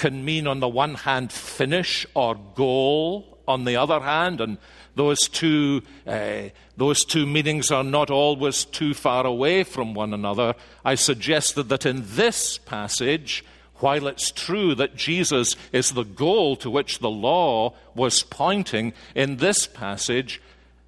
can 0.00 0.24
mean, 0.24 0.46
on 0.46 0.60
the 0.60 0.68
one 0.68 0.94
hand, 0.94 1.30
finish 1.30 2.06
or 2.14 2.34
goal, 2.54 3.38
on 3.46 3.64
the 3.64 3.76
other 3.76 4.00
hand, 4.00 4.40
and 4.40 4.56
those 4.94 5.28
two, 5.28 5.82
uh, 6.06 6.44
those 6.78 7.04
two 7.04 7.26
meanings 7.26 7.70
are 7.70 7.84
not 7.84 8.10
always 8.10 8.64
too 8.64 8.94
far 8.94 9.26
away 9.26 9.62
from 9.62 9.92
one 9.92 10.14
another. 10.14 10.54
I 10.86 10.94
suggested 10.94 11.64
that 11.64 11.84
in 11.84 12.04
this 12.06 12.56
passage, 12.56 13.44
while 13.76 14.06
it's 14.06 14.30
true 14.30 14.74
that 14.76 14.96
Jesus 14.96 15.54
is 15.70 15.90
the 15.90 16.04
goal 16.04 16.56
to 16.56 16.70
which 16.70 17.00
the 17.00 17.10
law 17.10 17.74
was 17.94 18.22
pointing, 18.22 18.94
in 19.14 19.36
this 19.36 19.66
passage, 19.66 20.40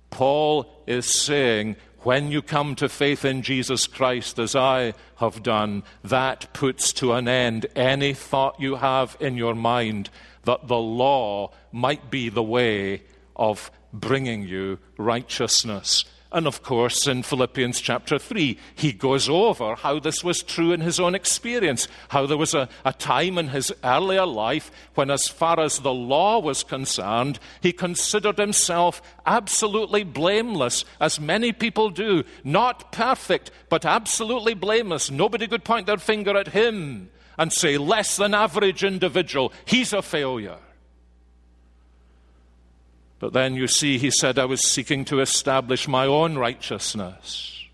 Paul 0.08 0.66
is 0.86 1.04
saying, 1.04 1.76
when 2.04 2.30
you 2.30 2.42
come 2.42 2.74
to 2.76 2.88
faith 2.88 3.24
in 3.24 3.42
Jesus 3.42 3.86
Christ, 3.86 4.38
as 4.38 4.56
I 4.56 4.94
have 5.16 5.42
done, 5.42 5.82
that 6.02 6.52
puts 6.52 6.92
to 6.94 7.12
an 7.12 7.28
end 7.28 7.66
any 7.76 8.14
thought 8.14 8.60
you 8.60 8.76
have 8.76 9.16
in 9.20 9.36
your 9.36 9.54
mind 9.54 10.10
that 10.44 10.66
the 10.66 10.78
law 10.78 11.52
might 11.70 12.10
be 12.10 12.28
the 12.28 12.42
way 12.42 13.02
of 13.36 13.70
bringing 13.92 14.42
you 14.42 14.78
righteousness. 14.96 16.04
And 16.32 16.46
of 16.46 16.62
course, 16.62 17.06
in 17.06 17.22
Philippians 17.22 17.78
chapter 17.78 18.18
3, 18.18 18.58
he 18.74 18.92
goes 18.92 19.28
over 19.28 19.74
how 19.74 19.98
this 19.98 20.24
was 20.24 20.42
true 20.42 20.72
in 20.72 20.80
his 20.80 20.98
own 20.98 21.14
experience, 21.14 21.88
how 22.08 22.24
there 22.24 22.38
was 22.38 22.54
a, 22.54 22.70
a, 22.86 22.92
time 22.94 23.36
in 23.36 23.48
his 23.48 23.70
earlier 23.84 24.24
life 24.24 24.70
when, 24.94 25.10
as 25.10 25.28
far 25.28 25.60
as 25.60 25.80
the 25.80 25.92
law 25.92 26.38
was 26.38 26.64
concerned, 26.64 27.38
he 27.60 27.70
considered 27.70 28.38
himself 28.38 29.02
absolutely 29.26 30.04
blameless, 30.04 30.86
as 31.00 31.20
many 31.20 31.52
people 31.52 31.90
do. 31.90 32.24
Not 32.44 32.92
perfect, 32.92 33.50
but 33.68 33.84
absolutely 33.84 34.54
blameless. 34.54 35.10
Nobody 35.10 35.46
could 35.46 35.64
point 35.64 35.86
their 35.86 35.98
finger 35.98 36.34
at 36.36 36.48
him 36.48 37.10
and 37.36 37.52
say, 37.52 37.76
less 37.76 38.16
than 38.16 38.32
average 38.32 38.84
individual, 38.84 39.52
he's 39.66 39.92
a 39.92 40.00
failure. 40.00 40.58
But 43.22 43.34
then 43.34 43.54
you 43.54 43.68
see, 43.68 43.98
he 43.98 44.10
said, 44.10 44.36
I 44.36 44.46
was 44.46 44.68
seeking 44.68 45.04
to 45.04 45.20
establish 45.20 45.86
my 45.86 46.06
own 46.06 46.36
righteousness. 46.36 47.64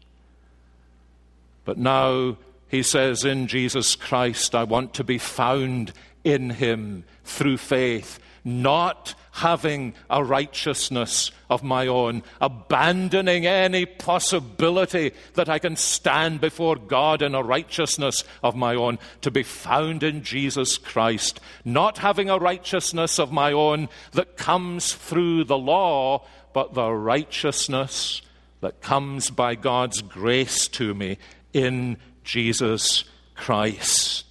But 1.64 1.78
now 1.78 2.36
he 2.68 2.82
says, 2.82 3.24
in 3.24 3.46
Jesus 3.46 3.96
Christ, 3.96 4.54
I 4.54 4.64
want 4.64 4.92
to 4.92 5.04
be 5.04 5.16
found 5.16 5.94
in 6.22 6.50
him 6.50 7.04
through 7.24 7.56
faith, 7.56 8.20
not 8.44 9.14
having 9.38 9.94
a 10.10 10.22
righteousness 10.22 11.30
of 11.48 11.62
my 11.62 11.86
own, 11.86 12.22
abandoning 12.40 13.46
any 13.46 13.86
possibility 13.86 15.12
that 15.34 15.48
I 15.48 15.58
can 15.58 15.76
stand 15.76 16.40
before 16.40 16.76
God 16.76 17.22
in 17.22 17.34
a 17.34 17.42
righteousness 17.42 18.24
of 18.42 18.56
my 18.56 18.74
own, 18.74 18.98
to 19.22 19.30
be 19.30 19.42
found 19.42 20.02
in 20.02 20.22
Jesus 20.22 20.76
Christ, 20.76 21.40
not 21.64 21.98
having 21.98 22.28
a 22.30 22.38
righteousness 22.38 23.18
of 23.18 23.32
my 23.32 23.52
own 23.52 23.88
that 24.12 24.36
comes 24.36 24.94
through 24.94 25.44
the 25.44 25.58
law, 25.58 26.26
but 26.52 26.74
the 26.74 26.90
righteousness 26.90 28.22
that 28.60 28.80
comes 28.80 29.30
by 29.30 29.54
God's 29.54 30.02
grace 30.02 30.66
to 30.68 30.94
me 30.94 31.18
in 31.52 31.96
Jesus 32.24 33.04
Christ. 33.34 34.24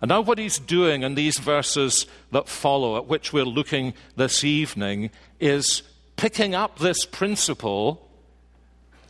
And 0.00 0.08
now, 0.08 0.20
what 0.20 0.38
he's 0.38 0.58
doing 0.58 1.02
in 1.02 1.14
these 1.14 1.38
verses 1.38 2.06
that 2.32 2.48
follow, 2.48 2.96
at 2.96 3.06
which 3.06 3.32
we're 3.32 3.44
looking 3.44 3.94
this 4.16 4.44
evening, 4.44 5.10
is 5.40 5.82
picking 6.16 6.54
up 6.54 6.78
this 6.78 7.06
principle 7.06 8.08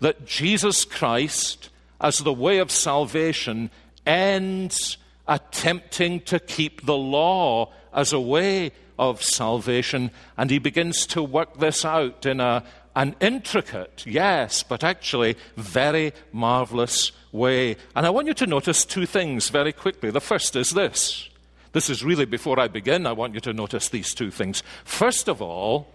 that 0.00 0.26
Jesus 0.26 0.84
Christ, 0.84 1.70
as 2.00 2.18
the 2.18 2.32
way 2.32 2.58
of 2.58 2.70
salvation, 2.70 3.70
ends 4.06 4.98
attempting 5.26 6.20
to 6.20 6.38
keep 6.38 6.84
the 6.84 6.96
law 6.96 7.72
as 7.92 8.12
a 8.12 8.20
way 8.20 8.72
of 8.98 9.22
salvation, 9.22 10.10
and 10.36 10.50
he 10.50 10.58
begins 10.58 11.06
to 11.06 11.22
work 11.22 11.58
this 11.58 11.84
out 11.84 12.26
in 12.26 12.40
a, 12.40 12.62
an 12.96 13.16
intricate, 13.20 14.04
yes, 14.06 14.62
but 14.62 14.84
actually 14.84 15.36
very 15.56 16.12
marvelous 16.32 17.12
way. 17.32 17.76
And 17.96 18.06
I 18.06 18.10
want 18.10 18.28
you 18.28 18.34
to 18.34 18.46
notice 18.46 18.84
two 18.84 19.06
things 19.06 19.48
very 19.48 19.72
quickly. 19.72 20.10
The 20.10 20.20
first 20.20 20.54
is 20.56 20.70
this. 20.70 21.28
This 21.72 21.90
is 21.90 22.04
really 22.04 22.24
before 22.24 22.60
I 22.60 22.68
begin, 22.68 23.06
I 23.06 23.12
want 23.12 23.34
you 23.34 23.40
to 23.40 23.52
notice 23.52 23.88
these 23.88 24.14
two 24.14 24.30
things. 24.30 24.62
First 24.84 25.28
of 25.28 25.42
all, 25.42 25.88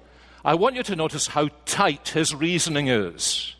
I 0.43 0.55
want 0.55 0.75
you 0.75 0.83
to 0.83 0.95
notice 0.95 1.27
how 1.27 1.49
tight 1.65 2.09
his 2.09 2.35
reasoning 2.35 2.87
is. 2.89 3.55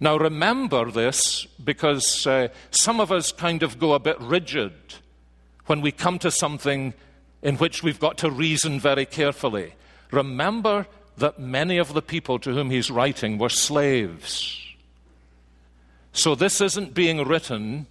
Now, 0.00 0.16
remember 0.16 0.90
this 0.90 1.46
because 1.62 2.26
uh, 2.26 2.48
some 2.72 2.98
of 2.98 3.12
us 3.12 3.30
kind 3.30 3.62
of 3.62 3.78
go 3.78 3.92
a 3.92 4.00
bit 4.00 4.20
rigid 4.20 4.72
when 5.66 5.80
we 5.80 5.92
come 5.92 6.18
to 6.18 6.30
something 6.32 6.94
in 7.40 7.56
which 7.56 7.84
we've 7.84 8.00
got 8.00 8.18
to 8.18 8.30
reason 8.30 8.80
very 8.80 9.06
carefully. 9.06 9.74
Remember 10.10 10.86
that 11.16 11.38
many 11.38 11.78
of 11.78 11.92
the 11.92 12.02
people 12.02 12.38
to 12.38 12.52
whom 12.52 12.70
he's 12.70 12.90
writing 12.90 13.38
were 13.38 13.48
slaves. 13.48 14.58
So 16.12 16.34
this 16.34 16.60
isn't 16.60 16.94
being 16.94 17.24
written 17.26 17.86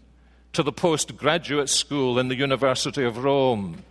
to 0.53 0.63
the 0.63 0.71
postgraduate 0.71 1.69
school 1.69 2.19
in 2.19 2.27
the 2.27 2.35
University 2.35 3.03
of 3.03 3.23
Rome. 3.23 3.83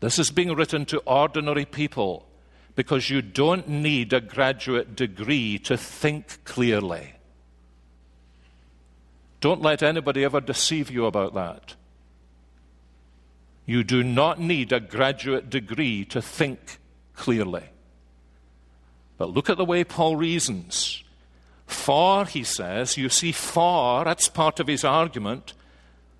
This 0.00 0.18
is 0.18 0.30
being 0.30 0.54
written 0.54 0.86
to 0.86 0.98
ordinary 1.00 1.64
people 1.64 2.26
because 2.74 3.10
you 3.10 3.20
don't 3.20 3.68
need 3.68 4.12
a 4.12 4.20
graduate 4.20 4.96
degree 4.96 5.58
to 5.58 5.76
think 5.76 6.42
clearly. 6.44 7.14
Don't 9.40 9.62
let 9.62 9.82
anybody 9.82 10.24
ever 10.24 10.40
deceive 10.40 10.90
you 10.90 11.06
about 11.06 11.34
that. 11.34 11.74
You 13.66 13.84
do 13.84 14.02
not 14.02 14.40
need 14.40 14.72
a 14.72 14.80
graduate 14.80 15.48
degree 15.48 16.04
to 16.06 16.20
think 16.20 16.78
clearly. 17.14 17.64
But 19.20 19.34
look 19.34 19.50
at 19.50 19.58
the 19.58 19.66
way 19.66 19.84
Paul 19.84 20.16
reasons. 20.16 21.04
For, 21.66 22.24
he 22.24 22.42
says, 22.42 22.96
you 22.96 23.10
see, 23.10 23.32
for, 23.32 24.02
that's 24.02 24.28
part 24.28 24.60
of 24.60 24.66
his 24.66 24.82
argument. 24.82 25.52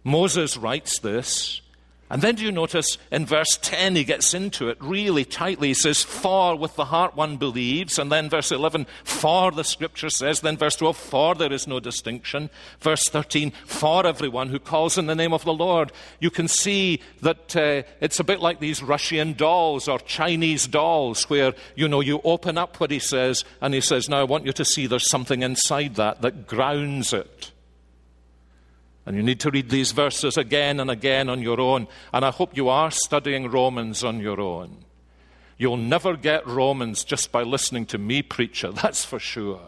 Moses 0.05 0.59
writes 0.59 0.99
this, 0.99 1.63
And 2.11 2.23
then 2.23 2.35
do 2.35 2.45
you 2.45 2.51
notice 2.51 2.99
in 3.13 3.25
verse 3.25 3.57
10 3.63 3.95
he 3.95 4.03
gets 4.03 4.35
into 4.35 4.69
it 4.69 4.79
really 4.81 5.25
tightly. 5.25 5.69
He 5.69 5.75
says, 5.75 6.03
For 6.03 6.57
with 6.57 6.75
the 6.75 6.87
heart 6.87 7.15
one 7.15 7.37
believes. 7.37 8.01
And 8.01 8.11
then 8.11 8.29
verse 8.29 8.51
11, 8.51 8.89
For 9.05 9.53
the 9.53 9.63
scripture 9.63 10.11
says. 10.11 10.41
Then 10.41 10.57
verse 10.57 10.75
12, 10.75 10.97
For 10.97 11.35
there 11.37 11.53
is 11.53 11.69
no 11.69 11.79
distinction. 11.79 12.51
Verse 12.81 13.05
13, 13.05 13.53
For 13.65 14.05
everyone 14.05 14.49
who 14.49 14.59
calls 14.59 14.99
in 14.99 15.07
the 15.07 15.15
name 15.15 15.33
of 15.33 15.45
the 15.45 15.55
Lord. 15.55 15.93
You 16.19 16.31
can 16.31 16.49
see 16.49 17.01
that 17.23 17.55
uh, 17.55 17.89
it's 18.01 18.19
a 18.19 18.25
bit 18.25 18.41
like 18.41 18.59
these 18.59 18.83
Russian 18.83 19.35
dolls 19.35 19.87
or 19.87 20.01
Chinese 20.01 20.67
dolls 20.67 21.31
where, 21.31 21.55
you 21.77 21.87
know, 21.87 22.01
you 22.01 22.21
open 22.25 22.59
up 22.59 22.81
what 22.81 22.91
he 22.91 22.99
says 22.99 23.45
and 23.61 23.73
he 23.73 23.81
says, 23.81 24.09
Now 24.09 24.19
I 24.19 24.25
want 24.25 24.47
you 24.47 24.53
to 24.55 24.65
see 24.65 24.89
there's 24.89 25.09
something 25.09 25.45
inside 25.45 25.95
that 25.95 26.23
that 26.23 26.49
grounds 26.49 27.13
it. 27.13 27.53
And 29.07 29.17
you 29.17 29.23
need 29.23 29.41
to 29.41 29.51
read 29.51 29.71
these 29.71 29.93
verses 29.93 30.37
again 30.37 30.79
and 30.79 30.91
again 30.91 31.29
on 31.29 31.41
your 31.41 31.61
own. 31.61 31.89
And 32.13 32.25
I 32.25 32.31
hope 32.31 32.57
you 32.57 32.69
are 32.69 32.91
studying 32.91 33.51
Romans 33.51 34.05
on 34.05 34.21
your 34.21 34.41
own. 34.41 34.85
You'll 35.57 35.77
never 35.77 36.17
get 36.17 36.47
Romans 36.47 37.05
just 37.05 37.33
by 37.33 37.43
listening 37.43 37.87
to 37.87 37.99
me 37.99 38.23
preach 38.23 38.65
it, 38.65 38.75
that's 38.83 39.05
for 39.05 39.19
sure. 39.19 39.61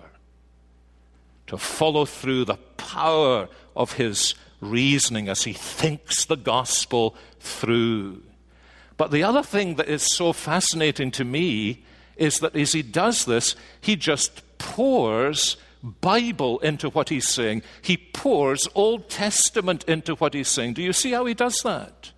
To 1.49 1.59
follow 1.59 2.05
through 2.05 2.45
the 2.45 2.57
power 2.77 3.49
of 3.77 3.95
his 3.95 4.35
reasoning 4.61 5.29
as 5.29 5.43
he 5.43 5.53
thinks 5.53 6.25
the 6.25 6.37
gospel 6.37 7.17
through. 7.41 8.23
But 8.97 9.11
the 9.11 9.25
other 9.25 9.43
thing 9.43 9.75
that 9.77 9.89
is 9.89 10.03
so 10.03 10.33
fascinating 10.33 11.11
to 11.13 11.25
me 11.25 11.83
is 12.17 12.39
that 12.39 12.55
as 12.55 12.73
he 12.73 12.83
does 12.83 13.25
this, 13.25 13.57
he 13.81 13.97
just 13.97 14.43
pours 14.59 15.57
Bible 15.83 16.59
into 16.61 16.89
what 16.91 17.09
he's 17.09 17.29
saying. 17.29 17.63
He 17.83 17.97
pours 17.97 18.69
Old 18.75 19.11
Testament 19.11 19.85
into 19.85 20.15
what 20.15 20.35
he's 20.35 20.49
saying. 20.49 20.75
Do 20.75 20.83
you 20.83 20.93
see 20.93 21.11
how 21.11 21.25
he 21.27 21.35
does 21.35 21.61
that? 21.63 22.13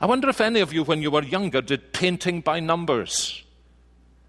I 0.00 0.06
wonder 0.06 0.28
if 0.28 0.40
any 0.40 0.60
of 0.60 0.72
you, 0.72 0.84
when 0.84 1.00
you 1.00 1.10
were 1.10 1.22
younger, 1.22 1.62
did 1.62 1.92
painting 1.92 2.42
by 2.42 2.60
numbers. 2.60 3.42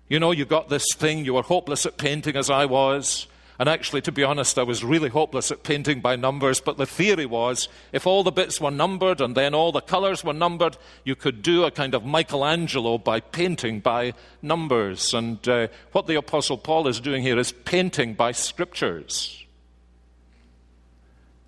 You 0.08 0.20
know, 0.20 0.32
you 0.32 0.46
got 0.46 0.70
this 0.70 0.86
thing, 0.96 1.25
you 1.25 1.34
were 1.34 1.42
hopeless 1.42 1.86
at 1.86 1.98
painting 1.98 2.38
as 2.38 2.50
I 2.50 2.65
was. 2.65 3.27
And 3.57 3.69
actually, 3.69 4.01
to 4.01 4.12
be 4.12 4.24
honest, 4.24 4.59
I 4.59 4.63
was 4.63 4.83
really 4.83 5.09
hopeless 5.09 5.50
at 5.50 5.63
painting 5.63 6.01
by 6.01 6.17
numbers, 6.17 6.59
but 6.59 6.77
the 6.77 6.85
theory 6.85 7.25
was 7.25 7.69
if 7.93 8.05
all 8.05 8.24
the 8.24 8.31
bits 8.31 8.59
were 8.59 8.71
numbered 8.71 9.21
and 9.21 9.35
then 9.35 9.53
all 9.53 9.71
the 9.71 9.81
colours 9.81 10.24
were 10.24 10.33
numbered, 10.33 10.77
you 11.05 11.15
could 11.15 11.41
do 11.41 11.63
a 11.63 11.71
kind 11.71 11.93
of 11.93 12.05
Michelangelo 12.05 12.97
by 12.97 13.21
painting 13.21 13.79
by 13.79 14.13
numbers. 14.41 15.13
And 15.13 15.47
uh, 15.47 15.67
what 15.93 16.07
the 16.07 16.15
Apostle 16.15 16.57
Paul 16.57 16.88
is 16.88 17.00
doing 17.00 17.21
here 17.21 17.39
is 17.39 17.53
painting 17.53 18.13
by 18.13 18.33
scriptures. 18.33 19.45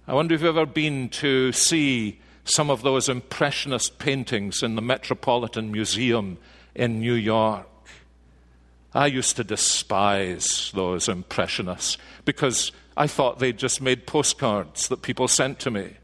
I 0.08 0.14
wonder 0.14 0.34
if 0.34 0.42
you've 0.42 0.56
ever 0.56 0.66
been 0.66 1.10
to 1.10 1.52
see 1.52 2.22
some 2.46 2.70
of 2.70 2.82
those 2.82 3.10
impressionist 3.10 4.00
paintings 4.00 4.64
in 4.64 4.76
the 4.76 4.82
Metropolitan 4.82 5.70
Museum 5.70 6.38
in 6.74 7.02
New 7.02 7.16
York. 7.16 7.68
I 8.94 9.08
used 9.08 9.36
to 9.36 9.44
despise 9.44 10.72
those 10.74 11.10
impressionists 11.10 11.98
because 12.26 12.72
I 12.96 13.08
thought 13.08 13.40
they 13.40 13.54
just 13.54 13.82
made 13.82 14.08
postcards 14.08 14.88
that 14.88 15.02
people 15.02 15.28
sent 15.28 15.60
to 15.60 15.72
me. 15.72 15.96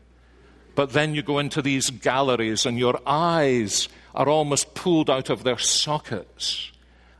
But 0.75 0.91
then 0.91 1.15
you 1.15 1.21
go 1.21 1.39
into 1.39 1.61
these 1.61 1.89
galleries 1.89 2.65
and 2.65 2.77
your 2.77 2.99
eyes 3.05 3.89
are 4.13 4.29
almost 4.29 4.75
pulled 4.75 5.09
out 5.09 5.29
of 5.29 5.43
their 5.43 5.57
sockets 5.57 6.71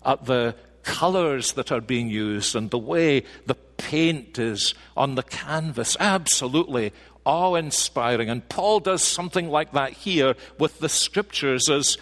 at 0.05 0.25
the 0.25 0.55
colors 0.83 1.53
that 1.53 1.71
are 1.71 1.81
being 1.81 2.09
used 2.09 2.55
and 2.55 2.69
the 2.69 2.77
way 2.77 3.23
the 3.45 3.55
paint 3.55 4.37
is 4.37 4.73
on 4.97 5.15
the 5.15 5.23
canvas. 5.23 5.95
Absolutely 5.99 6.91
awe 7.25 7.55
inspiring. 7.55 8.29
And 8.29 8.47
Paul 8.49 8.79
does 8.79 9.01
something 9.01 9.49
like 9.49 9.71
that 9.71 9.93
here 9.93 10.35
with 10.59 10.79
the 10.79 10.89
scriptures 10.89 11.69
as 11.69 11.97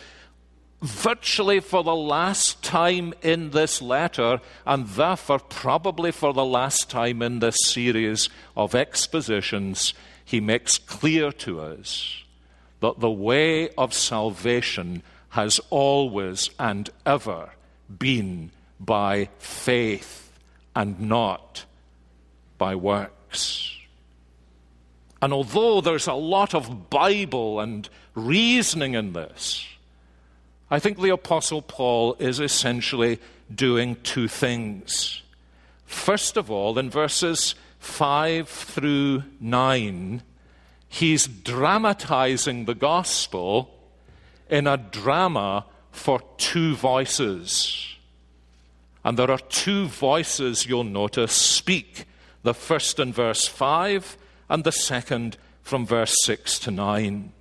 virtually 0.81 1.59
for 1.59 1.83
the 1.83 1.95
last 1.95 2.63
time 2.63 3.13
in 3.21 3.51
this 3.51 3.81
letter, 3.81 4.41
and 4.65 4.87
therefore 4.87 5.39
probably 5.39 6.11
for 6.11 6.33
the 6.33 6.45
last 6.45 6.89
time 6.89 7.21
in 7.21 7.39
this 7.39 7.57
series 7.63 8.29
of 8.57 8.73
expositions, 8.73 9.93
he 10.25 10.39
makes 10.39 10.77
clear 10.77 11.31
to 11.31 11.59
us 11.59 12.23
that 12.79 12.99
the 12.99 13.11
way 13.11 13.69
of 13.75 13.93
salvation 13.93 15.03
has 15.29 15.59
always 15.69 16.49
and 16.59 16.89
ever 17.05 17.51
been 17.99 18.51
by 18.79 19.29
faith 19.37 20.31
and 20.75 20.99
not 20.99 21.65
by 22.57 22.75
works. 22.75 23.77
And 25.21 25.31
although 25.31 25.81
there's 25.81 26.07
a 26.07 26.13
lot 26.13 26.55
of 26.55 26.89
Bible 26.89 27.59
and 27.59 27.87
reasoning 28.15 28.95
in 28.95 29.13
this, 29.13 29.67
I 30.73 30.79
think 30.79 31.01
the 31.01 31.09
Apostle 31.09 31.61
Paul 31.61 32.15
is 32.17 32.39
essentially 32.39 33.19
doing 33.53 33.97
two 34.03 34.29
things. 34.29 35.21
First 35.85 36.37
of 36.37 36.49
all, 36.49 36.79
in 36.79 36.89
verses 36.89 37.55
5 37.79 38.47
through 38.47 39.23
9, 39.41 40.23
he's 40.87 41.27
dramatizing 41.27 42.63
the 42.63 42.73
gospel 42.73 43.77
in 44.49 44.65
a 44.65 44.77
drama 44.77 45.65
for 45.91 46.21
two 46.37 46.75
voices. 46.77 47.97
And 49.03 49.19
there 49.19 49.29
are 49.29 49.39
two 49.39 49.87
voices 49.87 50.65
you'll 50.65 50.85
notice 50.85 51.33
speak 51.33 52.05
the 52.43 52.53
first 52.53 52.97
in 52.97 53.11
verse 53.11 53.45
5 53.45 54.17
and 54.49 54.63
the 54.63 54.71
second 54.71 55.35
from 55.63 55.85
verse 55.85 56.15
6 56.23 56.59
to 56.59 56.71
9. 56.71 57.33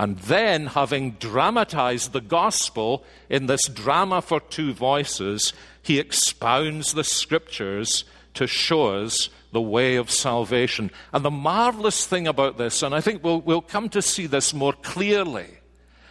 And 0.00 0.18
then, 0.20 0.68
having 0.68 1.10
dramatized 1.20 2.14
the 2.14 2.22
gospel 2.22 3.04
in 3.28 3.44
this 3.44 3.60
drama 3.68 4.22
for 4.22 4.40
two 4.40 4.72
voices, 4.72 5.52
he 5.82 5.98
expounds 5.98 6.94
the 6.94 7.04
scriptures 7.04 8.04
to 8.32 8.46
show 8.46 9.02
us 9.02 9.28
the 9.52 9.60
way 9.60 9.96
of 9.96 10.10
salvation. 10.10 10.90
And 11.12 11.22
the 11.22 11.30
marvelous 11.30 12.06
thing 12.06 12.26
about 12.26 12.56
this, 12.56 12.82
and 12.82 12.94
I 12.94 13.02
think 13.02 13.22
we'll, 13.22 13.42
we'll 13.42 13.60
come 13.60 13.90
to 13.90 14.00
see 14.00 14.26
this 14.26 14.54
more 14.54 14.72
clearly. 14.72 15.48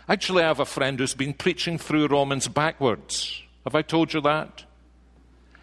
Actually, 0.07 0.43
I 0.43 0.49
have 0.49 0.59
a 0.59 0.65
friend 0.65 0.99
who's 0.99 1.15
been 1.15 1.33
preaching 1.33 1.79
through 1.79 2.09
Romans 2.09 2.47
backwards. 2.47 3.41
Have 3.63 3.73
I 3.73 3.81
told 3.81 4.13
you 4.13 4.21
that? 4.21 4.65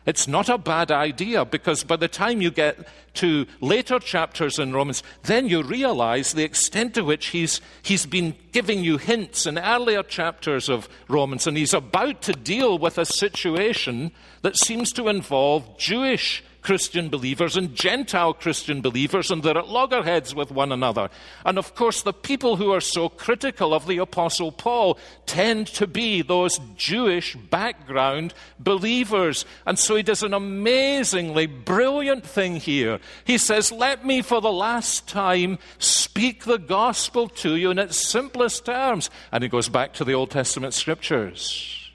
It's 0.07 0.29
not 0.29 0.49
a 0.49 0.57
bad 0.57 0.93
idea 0.93 1.45
because 1.45 1.83
by 1.83 1.97
the 1.97 2.07
time 2.07 2.41
you 2.41 2.53
get 2.53 2.87
to 3.15 3.47
later 3.61 3.99
chapters 3.99 4.59
in 4.59 4.73
Romans, 4.73 5.03
then 5.25 5.49
you 5.49 5.63
realize 5.63 6.33
the 6.33 6.45
extent 6.45 6.95
to 6.95 7.03
which 7.03 7.29
he's, 7.29 7.61
he's 7.83 8.07
been 8.07 8.37
giving 8.53 8.85
you 8.85 8.99
hints 8.99 9.47
in 9.47 9.59
earlier 9.59 10.05
chapters 10.05 10.69
of 10.69 10.89
Romans, 11.09 11.47
and 11.47 11.57
he's 11.57 11.75
about 11.75 12.23
to 12.23 12.33
deal 12.33 12.79
with 12.79 12.99
a 12.99 13.05
situation 13.05 14.13
that 14.43 14.57
seems 14.57 14.93
to 14.93 15.09
involve 15.09 15.77
Jewish 15.77 16.45
Christian 16.67 17.11
believers 17.11 17.57
and 17.57 17.77
Gentile 17.77 18.35
Christian 18.35 18.81
believers, 18.81 19.31
and 19.31 19.41
they're 19.41 19.57
at 19.57 19.69
loggerheads 19.69 20.35
with 20.35 20.51
one 20.51 20.73
another. 20.73 21.11
And 21.45 21.59
of 21.59 21.77
course, 21.77 22.03
the 22.03 22.13
people 22.13 22.57
who 22.57 22.73
are 22.73 22.81
so 22.81 23.09
critical 23.09 23.73
of 23.73 23.87
the 23.87 23.99
Apostle 23.99 24.51
Paul 24.51 24.99
tend 25.27 25.69
to 25.69 25.87
be 25.87 26.23
those 26.23 26.59
Jewish 26.77 27.37
background 27.37 28.35
believers. 28.59 29.45
And 29.65 29.79
so 29.79 29.95
he 29.95 30.03
does 30.03 30.25
an 30.25 30.35
amazingly 30.35 31.47
brilliant 31.47 32.27
thing 32.27 32.57
here. 32.57 32.99
He 33.25 33.39
says, 33.39 33.71
Let 33.71 34.05
me 34.05 34.21
for 34.21 34.41
the 34.41 34.51
last 34.51 35.07
time 35.07 35.61
speak 35.79 36.47
the 36.47 36.59
gospel 36.59 37.29
to 37.29 37.55
you 37.55 37.71
in 37.71 37.79
its 37.79 37.97
simplest 37.97 38.67
terms. 38.67 39.09
And 39.31 39.45
he 39.45 39.49
goes 39.49 39.69
back 39.69 39.93
to 39.95 40.05
the 40.05 40.15
Old 40.15 40.33
Testament 40.33 40.75
scriptures. 40.75 41.93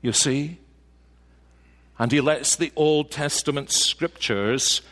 You 0.00 0.12
see? 0.14 0.58
And 1.98 2.12
he 2.12 2.20
lets 2.20 2.54
the 2.54 2.72
Old 2.76 3.10
Testament 3.10 3.70
scriptures, 3.70 4.82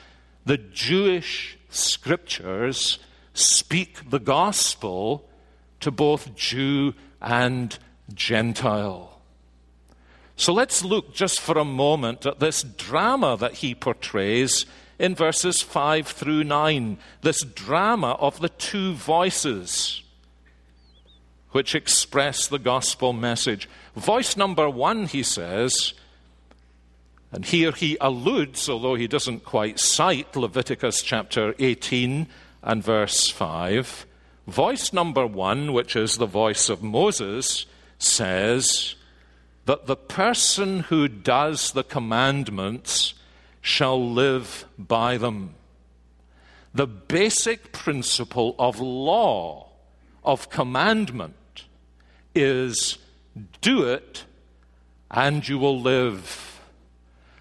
the 0.44 0.58
Jewish 0.58 1.56
scriptures, 1.70 2.98
speak 3.32 4.10
the 4.10 4.18
gospel 4.18 5.28
to 5.80 5.90
both 5.90 6.34
Jew 6.34 6.94
and 7.20 7.78
Gentile. 8.12 9.20
So 10.36 10.52
let's 10.52 10.84
look 10.84 11.14
just 11.14 11.40
for 11.40 11.56
a 11.58 11.64
moment 11.64 12.26
at 12.26 12.40
this 12.40 12.62
drama 12.62 13.36
that 13.38 13.54
he 13.54 13.74
portrays 13.74 14.66
in 14.98 15.14
verses 15.14 15.62
5 15.62 16.06
through 16.06 16.44
9. 16.44 16.98
This 17.22 17.40
drama 17.40 18.12
of 18.12 18.40
the 18.40 18.50
two 18.50 18.94
voices 18.94 20.02
which 21.52 21.74
express 21.74 22.48
the 22.48 22.58
gospel 22.58 23.14
message. 23.14 23.68
Voice 23.94 24.36
number 24.36 24.68
one, 24.68 25.06
he 25.06 25.22
says, 25.22 25.94
and 27.36 27.44
here 27.44 27.70
he 27.70 27.98
alludes, 28.00 28.66
although 28.66 28.94
he 28.94 29.06
doesn't 29.06 29.44
quite 29.44 29.78
cite 29.78 30.34
Leviticus 30.34 31.02
chapter 31.02 31.54
18 31.58 32.28
and 32.62 32.82
verse 32.82 33.28
5. 33.28 34.06
Voice 34.46 34.90
number 34.90 35.26
one, 35.26 35.74
which 35.74 35.94
is 35.96 36.16
the 36.16 36.24
voice 36.24 36.70
of 36.70 36.82
Moses, 36.82 37.66
says 37.98 38.94
that 39.66 39.84
the 39.86 39.96
person 39.96 40.80
who 40.80 41.08
does 41.08 41.72
the 41.72 41.84
commandments 41.84 43.12
shall 43.60 44.10
live 44.10 44.64
by 44.78 45.18
them. 45.18 45.56
the 46.72 46.86
basic 46.86 47.72
principle 47.72 48.54
of 48.58 48.80
law, 48.80 49.68
of 50.24 50.48
commandment, 50.50 51.64
is 52.34 52.96
do 53.60 53.82
it 53.82 54.24
and 55.10 55.46
you 55.46 55.58
will 55.58 55.78
live. 55.78 56.55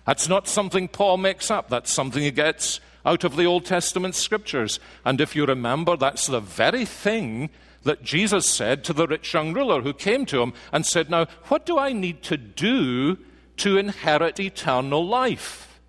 That's 0.05 0.29
not 0.29 0.47
something 0.47 0.87
Paul 0.87 1.17
makes 1.17 1.49
up, 1.49 1.69
that's 1.69 1.91
something 1.91 2.21
he 2.21 2.31
gets 2.31 2.79
out 3.05 3.23
of 3.23 3.35
the 3.35 3.45
Old 3.45 3.65
Testament 3.65 4.15
scriptures. 4.15 4.79
And 5.03 5.21
if 5.21 5.35
you 5.35 5.45
remember, 5.45 5.95
that's 5.95 6.27
the 6.27 6.39
very 6.39 6.85
thing 6.85 7.49
that 7.83 8.03
Jesus 8.03 8.49
said 8.49 8.83
to 8.83 8.93
the 8.93 9.07
rich 9.07 9.33
young 9.33 9.53
ruler 9.53 9.81
who 9.81 9.93
came 9.93 10.25
to 10.27 10.41
him 10.41 10.53
and 10.71 10.85
said, 10.85 11.09
Now, 11.09 11.27
what 11.45 11.65
do 11.65 11.77
I 11.77 11.93
need 11.93 12.23
to 12.23 12.37
do 12.37 13.17
to 13.57 13.77
inherit 13.77 14.39
eternal 14.39 15.05
life? 15.05 15.79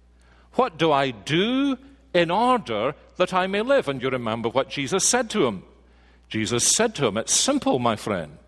What 0.53 0.79
do 0.79 0.93
I 0.93 1.11
do 1.11 1.77
in 2.15 2.31
order 2.31 2.95
that 3.17 3.35
I 3.35 3.47
may 3.47 3.63
live? 3.63 3.89
And 3.89 4.01
you 4.01 4.11
remember 4.11 4.49
what 4.49 4.71
Jesus 4.71 5.09
said 5.09 5.31
to 5.31 5.47
him. 5.47 5.65
Jesus 6.29 6.67
said 6.67 6.95
to 6.97 7.07
him, 7.07 7.17
It's 7.17 7.35
simple, 7.35 7.79
my 7.79 7.97
friend. 7.97 8.39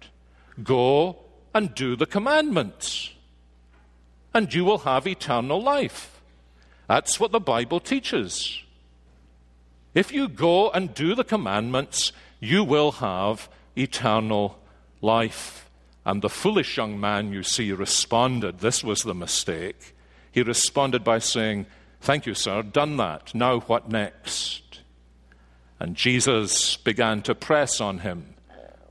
Go 0.62 1.16
and 1.54 1.74
do 1.74 1.96
the 1.96 2.06
commandments, 2.06 3.14
and 4.34 4.52
you 4.52 4.64
will 4.64 4.78
have 4.78 5.06
eternal 5.06 5.62
life. 5.62 6.20
That's 6.88 7.20
what 7.20 7.32
the 7.32 7.40
Bible 7.40 7.80
teaches. 7.80 8.62
If 9.94 10.12
you 10.12 10.28
go 10.28 10.70
and 10.70 10.94
do 10.94 11.14
the 11.14 11.24
commandments, 11.24 12.12
you 12.40 12.64
will 12.64 12.92
have 12.92 13.48
eternal 13.76 14.58
life. 15.00 15.68
And 16.04 16.22
the 16.22 16.28
foolish 16.28 16.76
young 16.76 16.98
man, 16.98 17.32
you 17.32 17.42
see, 17.42 17.72
responded. 17.72 18.60
This 18.60 18.82
was 18.82 19.02
the 19.02 19.14
mistake. 19.14 19.94
He 20.30 20.42
responded 20.42 21.04
by 21.04 21.18
saying, 21.18 21.66
Thank 22.00 22.26
you, 22.26 22.34
sir, 22.34 22.62
done 22.62 22.96
that. 22.98 23.34
Now 23.34 23.60
what 23.60 23.90
next? 23.90 24.80
And 25.80 25.96
Jesus 25.96 26.76
began 26.76 27.22
to 27.22 27.34
press 27.34 27.80
on 27.80 27.98
him 27.98 28.34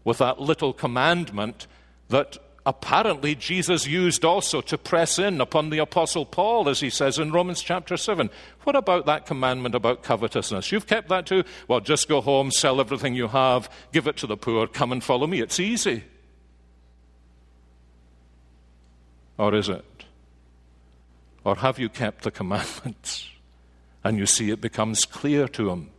with 0.04 0.20
that 0.20 0.40
little 0.40 0.74
commandment 0.74 1.68
that 2.10 2.38
apparently 2.68 3.34
Jesus 3.34 3.88
used 3.88 4.26
also 4.26 4.60
to 4.60 4.78
press 4.78 5.18
in 5.18 5.40
upon 5.40 5.70
the 5.70 5.78
Apostle 5.78 6.26
Paul, 6.26 6.68
as 6.68 6.82
he 6.82 6.90
says 6.90 7.18
in 7.18 7.32
Romans 7.32 7.62
chapter 7.62 7.96
7. 7.96 8.30
What 8.64 8.76
about 8.76 9.06
that 9.06 9.26
commandment 9.26 9.74
about 9.74 10.04
covetousness? 10.04 10.70
You've 10.70 10.86
kept 10.86 11.08
that 11.08 11.26
too? 11.26 11.46
Well, 11.70 11.80
just 11.80 12.10
go 12.10 12.20
home, 12.20 12.52
sell 12.52 12.82
everything 12.82 13.16
you 13.16 13.30
have, 13.30 13.72
give 13.94 14.06
it 14.06 14.18
to 14.18 14.28
the 14.28 14.36
poor, 14.36 14.68
come 14.68 14.92
and 14.92 15.02
follow 15.02 15.28
me. 15.28 15.40
It's 15.40 15.62
easy. 15.62 16.04
Or 19.38 19.56
is 19.56 19.70
it? 19.70 20.04
Or 21.46 21.56
have 21.56 21.80
you 21.80 21.88
kept 21.88 22.26
the 22.26 22.32
commandments? 22.32 23.30
And 24.04 24.18
you 24.18 24.26
see, 24.26 24.52
it 24.52 24.60
becomes 24.60 25.06
clear 25.06 25.48
to 25.50 25.70
him 25.70 25.90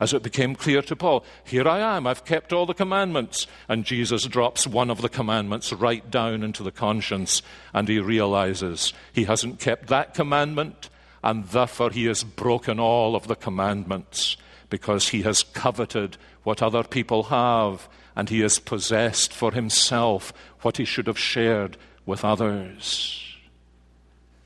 as 0.00 0.12
it 0.12 0.22
became 0.22 0.54
clear 0.54 0.82
to 0.82 0.96
Paul. 0.96 1.24
Here 1.44 1.66
I 1.66 1.96
am, 1.96 2.06
I've 2.06 2.24
kept 2.24 2.52
all 2.52 2.66
the 2.66 2.74
commandments. 2.74 3.46
And 3.68 3.84
Jesus 3.84 4.24
drops 4.24 4.66
one 4.66 4.90
of 4.90 5.02
the 5.02 5.08
commandments 5.08 5.72
right 5.72 6.08
down 6.10 6.42
into 6.42 6.62
the 6.62 6.72
conscience, 6.72 7.42
and 7.72 7.88
he 7.88 7.98
realizes 7.98 8.92
he 9.12 9.24
hasn't 9.24 9.60
kept 9.60 9.88
that 9.88 10.14
commandment, 10.14 10.88
and 11.22 11.46
therefore 11.46 11.90
he 11.90 12.04
has 12.04 12.24
broken 12.24 12.78
all 12.78 13.16
of 13.16 13.26
the 13.26 13.36
commandments 13.36 14.36
because 14.70 15.08
he 15.08 15.22
has 15.22 15.42
coveted 15.42 16.16
what 16.42 16.62
other 16.62 16.82
people 16.82 17.24
have, 17.24 17.88
and 18.14 18.28
he 18.28 18.40
has 18.40 18.58
possessed 18.58 19.32
for 19.32 19.52
himself 19.52 20.32
what 20.62 20.76
he 20.76 20.84
should 20.84 21.06
have 21.06 21.18
shared 21.18 21.76
with 22.06 22.24
others. 22.24 23.24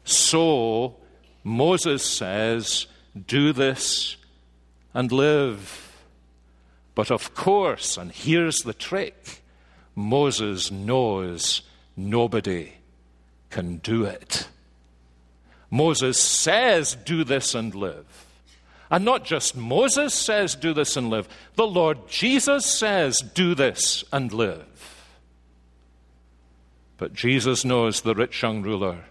So, 0.04 0.96
Moses 1.44 2.04
says, 2.04 2.86
Do 3.26 3.52
this 3.52 4.16
and 4.94 5.10
live. 5.12 5.92
But 6.94 7.10
of 7.10 7.34
course, 7.34 7.96
and 7.96 8.12
here's 8.12 8.58
the 8.58 8.74
trick 8.74 9.42
Moses 9.94 10.70
knows 10.70 11.62
nobody 11.96 12.72
can 13.50 13.76
do 13.78 14.04
it. 14.04 14.48
Moses 15.70 16.18
says, 16.18 16.94
Do 16.94 17.24
this 17.24 17.54
and 17.54 17.74
live. 17.74 18.26
And 18.90 19.06
not 19.06 19.24
just 19.24 19.56
Moses 19.56 20.12
says, 20.12 20.54
Do 20.54 20.74
this 20.74 20.96
and 20.96 21.08
live. 21.08 21.28
The 21.54 21.66
Lord 21.66 22.08
Jesus 22.08 22.66
says, 22.66 23.20
Do 23.20 23.54
this 23.54 24.04
and 24.12 24.32
live. 24.32 24.66
But 26.98 27.14
Jesus 27.14 27.64
knows 27.64 28.02
the 28.02 28.14
rich 28.14 28.42
young 28.42 28.62
ruler 28.62 29.06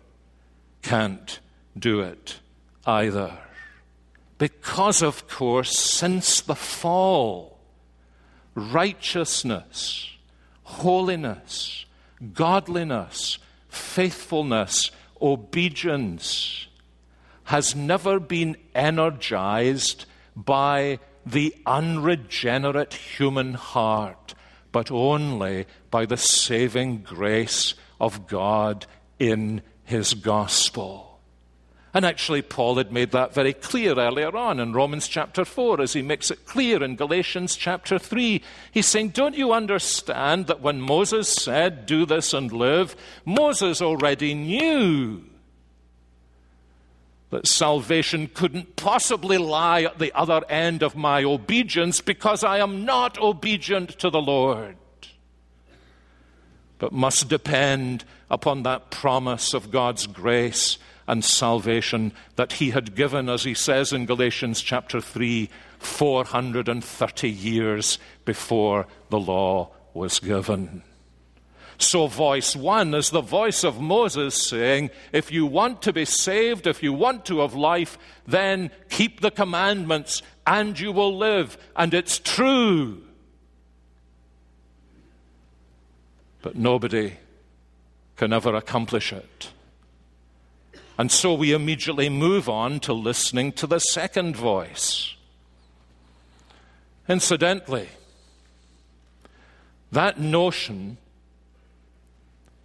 can't 0.81 1.39
do 1.77 2.01
it 2.01 2.39
either. 2.85 3.37
Because, 4.41 5.03
of 5.03 5.27
course, 5.27 5.77
since 5.77 6.41
the 6.41 6.55
fall, 6.55 7.59
righteousness, 8.55 10.09
holiness, 10.63 11.85
godliness, 12.33 13.37
faithfulness, 13.69 14.89
obedience 15.21 16.65
has 17.43 17.75
never 17.75 18.19
been 18.19 18.57
energized 18.73 20.05
by 20.35 20.97
the 21.23 21.53
unregenerate 21.67 22.95
human 22.95 23.53
heart, 23.53 24.33
but 24.71 24.89
only 24.89 25.67
by 25.91 26.07
the 26.07 26.17
saving 26.17 27.03
grace 27.03 27.75
of 27.99 28.25
God 28.25 28.87
in 29.19 29.61
His 29.83 30.15
gospel. 30.15 31.10
And 31.93 32.05
actually, 32.05 32.41
Paul 32.41 32.75
had 32.77 32.93
made 32.93 33.11
that 33.11 33.33
very 33.33 33.51
clear 33.51 33.99
earlier 33.99 34.35
on 34.35 34.61
in 34.61 34.71
Romans 34.71 35.09
chapter 35.09 35.43
4, 35.43 35.81
as 35.81 35.91
he 35.91 36.01
makes 36.01 36.31
it 36.31 36.45
clear 36.45 36.81
in 36.81 36.95
Galatians 36.95 37.57
chapter 37.57 37.99
3. 37.99 38.41
He's 38.71 38.85
saying, 38.85 39.09
Don't 39.09 39.35
you 39.35 39.51
understand 39.51 40.47
that 40.47 40.61
when 40.61 40.79
Moses 40.79 41.27
said, 41.27 41.85
Do 41.85 42.05
this 42.05 42.33
and 42.33 42.51
live, 42.53 42.95
Moses 43.25 43.81
already 43.81 44.33
knew 44.33 45.23
that 47.31 47.47
salvation 47.47 48.29
couldn't 48.33 48.77
possibly 48.77 49.37
lie 49.37 49.83
at 49.83 49.99
the 49.99 50.13
other 50.13 50.41
end 50.47 50.83
of 50.83 50.95
my 50.95 51.23
obedience 51.23 51.99
because 51.99 52.43
I 52.43 52.59
am 52.59 52.85
not 52.85 53.17
obedient 53.17 53.99
to 53.99 54.09
the 54.09 54.21
Lord, 54.21 54.77
but 56.77 56.93
must 56.93 57.27
depend 57.27 58.05
upon 58.29 58.63
that 58.63 58.91
promise 58.91 59.53
of 59.53 59.71
God's 59.71 60.07
grace 60.07 60.77
and 61.11 61.25
salvation 61.25 62.13
that 62.37 62.53
he 62.53 62.69
had 62.69 62.95
given, 62.95 63.27
as 63.27 63.43
he 63.43 63.53
says 63.53 63.91
in 63.91 64.05
Galatians 64.05 64.61
chapter 64.61 65.01
3, 65.01 65.49
430 65.79 67.29
years 67.29 67.99
before 68.23 68.87
the 69.09 69.19
law 69.19 69.69
was 69.93 70.19
given. 70.19 70.83
So, 71.77 72.07
voice 72.07 72.55
one 72.55 72.93
is 72.93 73.09
the 73.09 73.19
voice 73.19 73.65
of 73.65 73.81
Moses 73.81 74.41
saying, 74.41 74.89
If 75.11 75.33
you 75.33 75.45
want 75.45 75.81
to 75.81 75.91
be 75.91 76.05
saved, 76.05 76.65
if 76.65 76.81
you 76.81 76.93
want 76.93 77.25
to 77.25 77.39
have 77.39 77.55
life, 77.55 77.97
then 78.25 78.71
keep 78.89 79.19
the 79.19 79.31
commandments 79.31 80.21
and 80.47 80.79
you 80.79 80.93
will 80.93 81.17
live. 81.17 81.57
And 81.75 81.93
it's 81.93 82.19
true. 82.19 83.01
But 86.41 86.55
nobody 86.55 87.17
can 88.15 88.31
ever 88.31 88.55
accomplish 88.55 89.11
it. 89.11 89.51
And 90.97 91.11
so 91.11 91.33
we 91.33 91.53
immediately 91.53 92.09
move 92.09 92.47
on 92.49 92.79
to 92.81 92.93
listening 92.93 93.53
to 93.53 93.67
the 93.67 93.79
second 93.79 94.35
voice. 94.35 95.15
Incidentally, 97.07 97.89
that 99.91 100.19
notion 100.19 100.97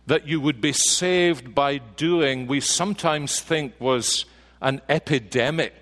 that 0.07 0.27
you 0.29 0.41
would 0.41 0.61
be 0.61 0.73
saved 0.73 1.55
by 1.55 1.79
doing, 1.79 2.47
we 2.47 2.61
sometimes 2.61 3.41
think 3.41 3.75
was 3.81 4.25
an 4.61 4.81
epidemic 4.89 5.75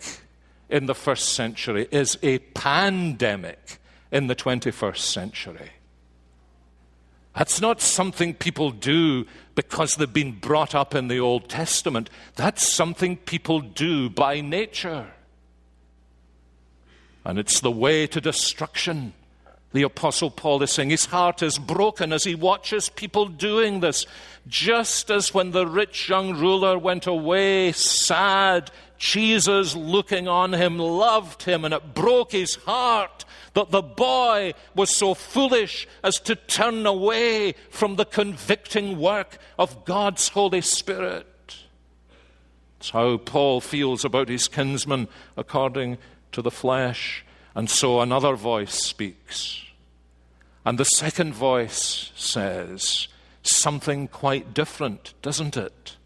in 0.70 0.86
the 0.86 0.94
first 0.94 1.30
century, 1.34 1.86
is 1.90 2.18
a 2.22 2.38
pandemic 2.38 3.78
in 4.10 4.26
the 4.26 4.34
21st 4.34 4.98
century. 4.98 5.70
That's 7.34 7.60
not 7.60 7.80
something 7.80 8.34
people 8.34 8.70
do 8.70 9.26
because 9.54 9.96
they've 9.96 10.12
been 10.12 10.38
brought 10.38 10.74
up 10.74 10.94
in 10.94 11.08
the 11.08 11.18
Old 11.18 11.48
Testament. 11.48 12.08
That's 12.36 12.66
something 12.66 13.16
people 13.16 13.60
do 13.60 14.08
by 14.08 14.40
nature. 14.40 15.12
And 17.24 17.38
it's 17.38 17.60
the 17.60 17.70
way 17.70 18.06
to 18.06 18.20
destruction. 18.20 19.14
The 19.74 19.82
Apostle 19.82 20.30
Paul 20.30 20.62
is 20.62 20.70
saying 20.70 20.90
his 20.90 21.06
heart 21.06 21.42
is 21.42 21.58
broken 21.58 22.12
as 22.12 22.22
he 22.22 22.36
watches 22.36 22.88
people 22.88 23.26
doing 23.26 23.80
this. 23.80 24.06
Just 24.46 25.10
as 25.10 25.34
when 25.34 25.50
the 25.50 25.66
rich 25.66 26.08
young 26.08 26.38
ruler 26.38 26.78
went 26.78 27.08
away 27.08 27.72
sad, 27.72 28.70
Jesus, 28.98 29.74
looking 29.74 30.28
on 30.28 30.52
him, 30.52 30.78
loved 30.78 31.42
him, 31.42 31.64
and 31.64 31.74
it 31.74 31.92
broke 31.92 32.30
his 32.30 32.54
heart 32.54 33.24
that 33.54 33.72
the 33.72 33.82
boy 33.82 34.54
was 34.76 34.96
so 34.96 35.12
foolish 35.12 35.88
as 36.04 36.20
to 36.20 36.36
turn 36.36 36.86
away 36.86 37.56
from 37.68 37.96
the 37.96 38.04
convicting 38.04 39.00
work 39.00 39.38
of 39.58 39.84
God's 39.84 40.28
Holy 40.28 40.60
Spirit. 40.60 41.26
It's 42.78 42.90
how 42.90 43.16
Paul 43.16 43.60
feels 43.60 44.04
about 44.04 44.28
his 44.28 44.46
kinsman 44.46 45.08
according 45.36 45.98
to 46.30 46.42
the 46.42 46.52
flesh. 46.52 47.23
And 47.54 47.70
so 47.70 48.00
another 48.00 48.34
voice 48.34 48.74
speaks. 48.74 49.62
And 50.64 50.78
the 50.78 50.84
second 50.84 51.34
voice 51.34 52.10
says 52.16 53.08
something 53.42 54.08
quite 54.08 54.54
different, 54.54 55.14
doesn't 55.22 55.56
it? 55.56 55.96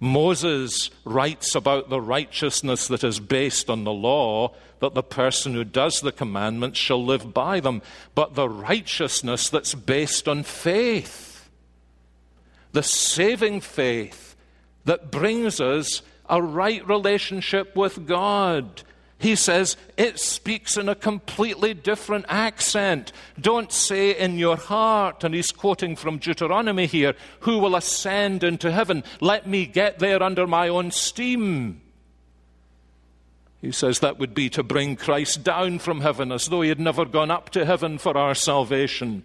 Moses 0.00 0.90
writes 1.04 1.54
about 1.54 1.88
the 1.88 2.00
righteousness 2.00 2.88
that 2.88 3.04
is 3.04 3.20
based 3.20 3.70
on 3.70 3.84
the 3.84 3.92
law, 3.92 4.52
that 4.80 4.94
the 4.94 5.02
person 5.02 5.54
who 5.54 5.62
does 5.62 6.00
the 6.00 6.10
commandments 6.10 6.76
shall 6.76 7.04
live 7.04 7.32
by 7.32 7.60
them, 7.60 7.80
but 8.16 8.34
the 8.34 8.48
righteousness 8.48 9.48
that's 9.48 9.76
based 9.76 10.26
on 10.26 10.42
faith, 10.42 11.48
the 12.72 12.82
saving 12.82 13.60
faith 13.60 14.34
that 14.84 15.12
brings 15.12 15.60
us 15.60 16.02
a 16.28 16.42
right 16.42 16.86
relationship 16.88 17.76
with 17.76 18.04
God 18.04 18.82
he 19.22 19.36
says 19.36 19.76
it 19.96 20.18
speaks 20.18 20.76
in 20.76 20.88
a 20.88 20.94
completely 20.94 21.74
different 21.74 22.26
accent. 22.28 23.12
Don't 23.40 23.70
say 23.70 24.16
in 24.16 24.38
your 24.38 24.56
heart, 24.56 25.22
and 25.24 25.34
he's 25.34 25.52
quoting 25.52 25.96
from 25.96 26.18
Deuteronomy 26.18 26.86
here, 26.86 27.14
who 27.40 27.58
will 27.58 27.76
ascend 27.76 28.42
into 28.42 28.70
heaven? 28.70 29.04
Let 29.20 29.46
me 29.46 29.66
get 29.66 29.98
there 29.98 30.22
under 30.22 30.46
my 30.46 30.68
own 30.68 30.90
steam. 30.90 31.80
He 33.60 33.70
says 33.70 34.00
that 34.00 34.18
would 34.18 34.34
be 34.34 34.50
to 34.50 34.64
bring 34.64 34.96
Christ 34.96 35.44
down 35.44 35.78
from 35.78 36.00
heaven 36.00 36.32
as 36.32 36.46
though 36.46 36.62
he 36.62 36.68
had 36.68 36.80
never 36.80 37.04
gone 37.04 37.30
up 37.30 37.50
to 37.50 37.64
heaven 37.64 37.96
for 37.96 38.18
our 38.18 38.34
salvation. 38.34 39.22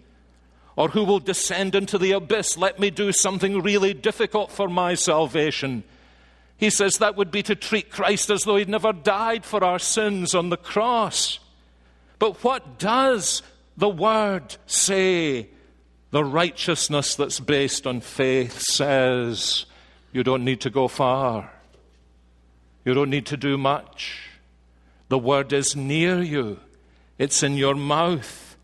Or 0.76 0.90
who 0.90 1.02
will 1.02 1.18
descend 1.18 1.74
into 1.74 1.98
the 1.98 2.12
abyss? 2.12 2.56
Let 2.56 2.78
me 2.78 2.90
do 2.90 3.10
something 3.10 3.62
really 3.62 3.94
difficult 3.94 4.52
for 4.52 4.68
my 4.68 4.94
salvation. 4.94 5.82
He 6.58 6.70
says 6.70 6.98
that 6.98 7.16
would 7.16 7.30
be 7.30 7.44
to 7.44 7.54
treat 7.54 7.90
Christ 7.90 8.30
as 8.30 8.42
though 8.42 8.56
he'd 8.56 8.68
never 8.68 8.92
died 8.92 9.44
for 9.44 9.62
our 9.62 9.78
sins 9.78 10.34
on 10.34 10.50
the 10.50 10.56
cross. 10.56 11.38
But 12.18 12.42
what 12.42 12.80
does 12.80 13.42
the 13.76 13.88
Word 13.88 14.56
say? 14.66 15.50
The 16.10 16.24
righteousness 16.24 17.14
that's 17.14 17.38
based 17.38 17.86
on 17.86 18.00
faith 18.00 18.60
says 18.60 19.66
you 20.12 20.24
don't 20.24 20.44
need 20.44 20.60
to 20.62 20.70
go 20.70 20.88
far, 20.88 21.52
you 22.84 22.92
don't 22.92 23.10
need 23.10 23.26
to 23.26 23.36
do 23.36 23.56
much. 23.56 24.24
The 25.08 25.18
Word 25.18 25.52
is 25.52 25.76
near 25.76 26.20
you, 26.20 26.58
it's 27.18 27.44
in 27.44 27.56
your 27.56 27.76
mouth, 27.76 28.56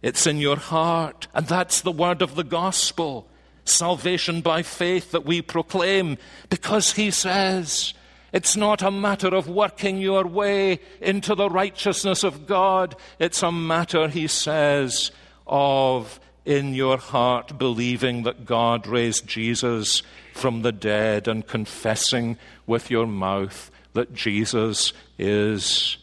it's 0.00 0.26
in 0.26 0.38
your 0.38 0.56
heart, 0.56 1.28
and 1.34 1.46
that's 1.46 1.82
the 1.82 1.92
Word 1.92 2.22
of 2.22 2.34
the 2.34 2.44
gospel 2.44 3.28
salvation 3.64 4.40
by 4.40 4.62
faith 4.62 5.12
that 5.12 5.24
we 5.24 5.40
proclaim 5.40 6.18
because 6.48 6.92
he 6.92 7.10
says 7.10 7.94
it's 8.32 8.56
not 8.56 8.80
a 8.80 8.90
matter 8.90 9.28
of 9.28 9.46
working 9.46 9.98
your 9.98 10.26
way 10.26 10.80
into 11.00 11.34
the 11.34 11.50
righteousness 11.50 12.24
of 12.24 12.46
God. 12.46 12.96
It's 13.18 13.42
a 13.42 13.52
matter, 13.52 14.08
he 14.08 14.26
says, 14.26 15.10
of 15.46 16.18
in 16.46 16.74
your 16.74 16.96
heart 16.96 17.58
believing 17.58 18.22
that 18.22 18.46
God 18.46 18.86
raised 18.86 19.26
Jesus 19.26 20.02
from 20.32 20.62
the 20.62 20.72
dead 20.72 21.28
and 21.28 21.46
confessing 21.46 22.38
with 22.66 22.90
your 22.90 23.06
mouth 23.06 23.70
that 23.92 24.14
Jesus 24.14 24.94
is 25.18 25.98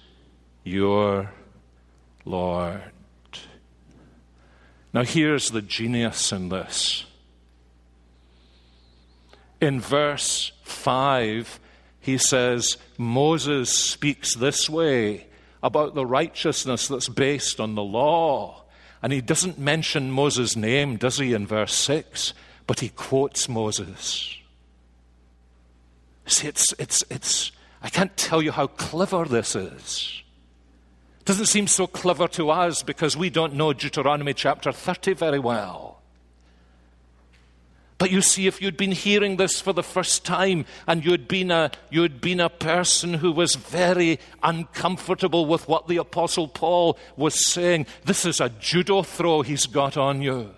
your 0.63 1.31
Lord. 2.25 2.83
Now, 4.93 5.03
here's 5.03 5.49
the 5.49 5.61
genius 5.63 6.31
in 6.31 6.49
this 6.49 7.05
in 9.61 9.81
verse 9.81 10.51
5, 10.63 11.59
he 11.99 12.17
says, 12.17 12.77
Moses 12.97 13.69
speaks 13.69 14.35
this 14.35 14.69
way 14.69 15.27
about 15.61 15.95
the 15.95 16.05
righteousness 16.05 16.87
that's 16.87 17.09
based 17.09 17.59
on 17.59 17.75
the 17.75 17.83
law. 17.83 18.63
And 19.01 19.13
he 19.13 19.21
doesn't 19.21 19.59
mention 19.59 20.11
Moses' 20.11 20.55
name, 20.55 20.97
does 20.97 21.17
he, 21.17 21.33
in 21.33 21.47
verse 21.47 21.73
6? 21.73 22.33
But 22.67 22.79
he 22.79 22.89
quotes 22.89 23.49
Moses. 23.49 24.35
See, 26.25 26.47
it's, 26.47 26.73
it's, 26.73 27.03
it's, 27.09 27.51
I 27.81 27.89
can't 27.89 28.15
tell 28.15 28.41
you 28.41 28.51
how 28.51 28.67
clever 28.67 29.25
this 29.25 29.55
is. 29.55 30.21
It 31.19 31.25
doesn't 31.25 31.47
seem 31.47 31.67
so 31.67 31.87
clever 31.87 32.27
to 32.29 32.49
us 32.49 32.83
because 32.83 33.17
we 33.17 33.29
don't 33.29 33.55
know 33.55 33.73
Deuteronomy 33.73 34.33
chapter 34.33 34.71
30 34.71 35.13
very 35.13 35.39
well. 35.39 35.98
But 37.99 38.11
you 38.11 38.21
see, 38.21 38.47
if 38.47 38.61
you'd 38.61 38.77
been 38.77 38.93
hearing 38.93 39.35
this 39.35 39.59
for 39.59 39.73
the 39.73 39.83
first 39.83 40.23
time 40.23 40.65
and 40.87 41.03
you'd 41.03 41.27
been 41.27 41.51
a, 41.51 41.69
you'd 41.89 42.21
been 42.21 42.39
a 42.39 42.49
person 42.49 43.15
who 43.15 43.29
was 43.29 43.55
very 43.55 44.19
uncomfortable 44.41 45.45
with 45.45 45.67
what 45.67 45.89
the 45.89 45.97
Apostle 45.97 46.47
Paul 46.47 46.97
was 47.17 47.45
saying, 47.45 47.87
this 48.05 48.25
is 48.25 48.39
a 48.39 48.47
judo 48.49 49.03
throw 49.03 49.41
he's 49.41 49.65
got 49.65 49.97
on 49.97 50.21
you. 50.21 50.51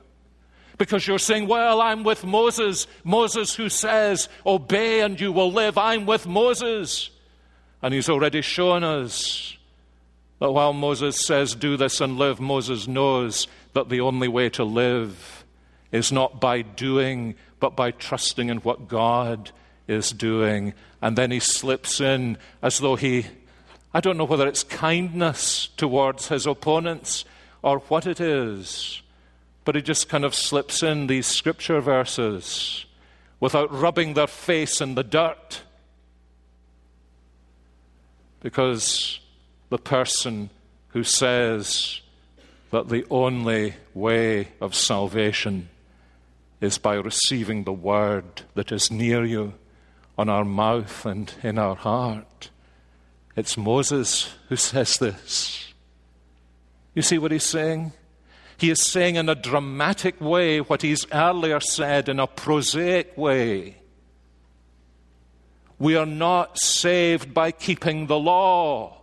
Because 0.78 1.08
you're 1.08 1.18
saying, 1.18 1.48
well, 1.48 1.82
I'm 1.82 2.04
with 2.04 2.24
Moses. 2.24 2.86
Moses 3.04 3.56
who 3.56 3.70
says, 3.70 4.30
obey 4.46 5.02
and 5.02 5.20
you 5.20 5.32
will 5.32 5.52
live. 5.52 5.80
I'm 5.80 6.06
with 6.06 6.28
Moses. 6.28 7.10
And 7.82 7.92
he's 7.92 8.10
already 8.10 8.42
shown 8.42 8.84
us 8.84 9.58
that 10.38 10.52
while 10.52 10.74
Moses 10.74 11.20
says, 11.20 11.56
do 11.56 11.76
this 11.76 12.02
and 12.02 12.20
live, 12.20 12.40
Moses 12.40 12.88
knows 12.88 13.48
that 13.74 13.90
the 13.90 14.02
only 14.02 14.28
way 14.28 14.50
to 14.50 14.64
live 14.64 15.41
is 15.92 16.12
not 16.12 16.40
by 16.40 16.62
doing, 16.62 17.36
but 17.60 17.76
by 17.76 17.92
trusting 17.92 18.50
in 18.50 18.58
what 18.58 18.88
God 18.88 19.52
is 19.88 20.12
doing. 20.12 20.74
And 21.02 21.18
then 21.18 21.32
he 21.32 21.40
slips 21.40 22.00
in 22.00 22.38
as 22.62 22.80
though 22.80 22.96
he, 22.96 23.26
I 23.94 24.00
don't 24.00 24.18
know 24.18 24.26
whether 24.26 24.48
it's 24.48 24.64
kindness 24.64 25.68
towards 25.78 26.30
his 26.30 26.46
opponents 26.46 27.26
or 27.62 27.80
what 27.80 28.08
it 28.08 28.20
is, 28.20 29.02
but 29.66 29.76
he 29.76 29.82
just 29.82 30.10
kind 30.10 30.26
of 30.26 30.34
slips 30.34 30.82
in 30.82 31.08
these 31.08 31.28
scripture 31.28 31.82
verses 31.82 32.86
without 33.40 33.72
rubbing 33.72 34.14
their 34.14 34.28
face 34.28 34.82
in 34.82 34.96
the 34.96 35.04
dirt. 35.04 35.62
Because 38.40 39.20
the 39.70 39.78
person 39.78 40.50
who 40.90 41.04
says 41.04 42.02
that 42.72 42.90
the 42.90 43.06
only 43.10 43.76
way 43.94 44.48
of 44.60 44.74
salvation 44.74 45.70
is 46.62 46.78
by 46.78 46.94
receiving 46.94 47.64
the 47.64 47.74
word 47.74 48.44
that 48.54 48.72
is 48.72 48.92
near 48.92 49.26
you 49.26 49.54
on 50.18 50.30
our 50.30 50.46
mouth 50.46 51.06
and 51.06 51.34
in 51.42 51.58
our 51.58 51.76
heart. 51.76 52.52
It's 53.36 53.58
Moses 53.58 54.32
who 54.50 54.56
says 54.56 54.98
this. 54.98 55.74
You 56.94 57.02
see 57.02 57.18
what 57.18 57.32
he's 57.32 57.44
saying? 57.44 57.94
He 58.58 58.70
is 58.70 58.80
saying 58.80 59.16
in 59.16 59.28
a 59.28 59.34
dramatic 59.34 60.22
way 60.22 60.62
what 60.62 60.84
he's 60.84 61.08
earlier 61.12 61.60
said 61.60 62.08
in 62.08 62.20
a 62.20 62.28
prosaic 62.28 63.18
way. 63.18 63.78
We 65.80 65.96
are 65.96 66.06
not 66.06 66.60
saved 66.60 67.34
by 67.34 67.52
keeping 67.54 68.06
the 68.06 68.20
law, 68.20 69.02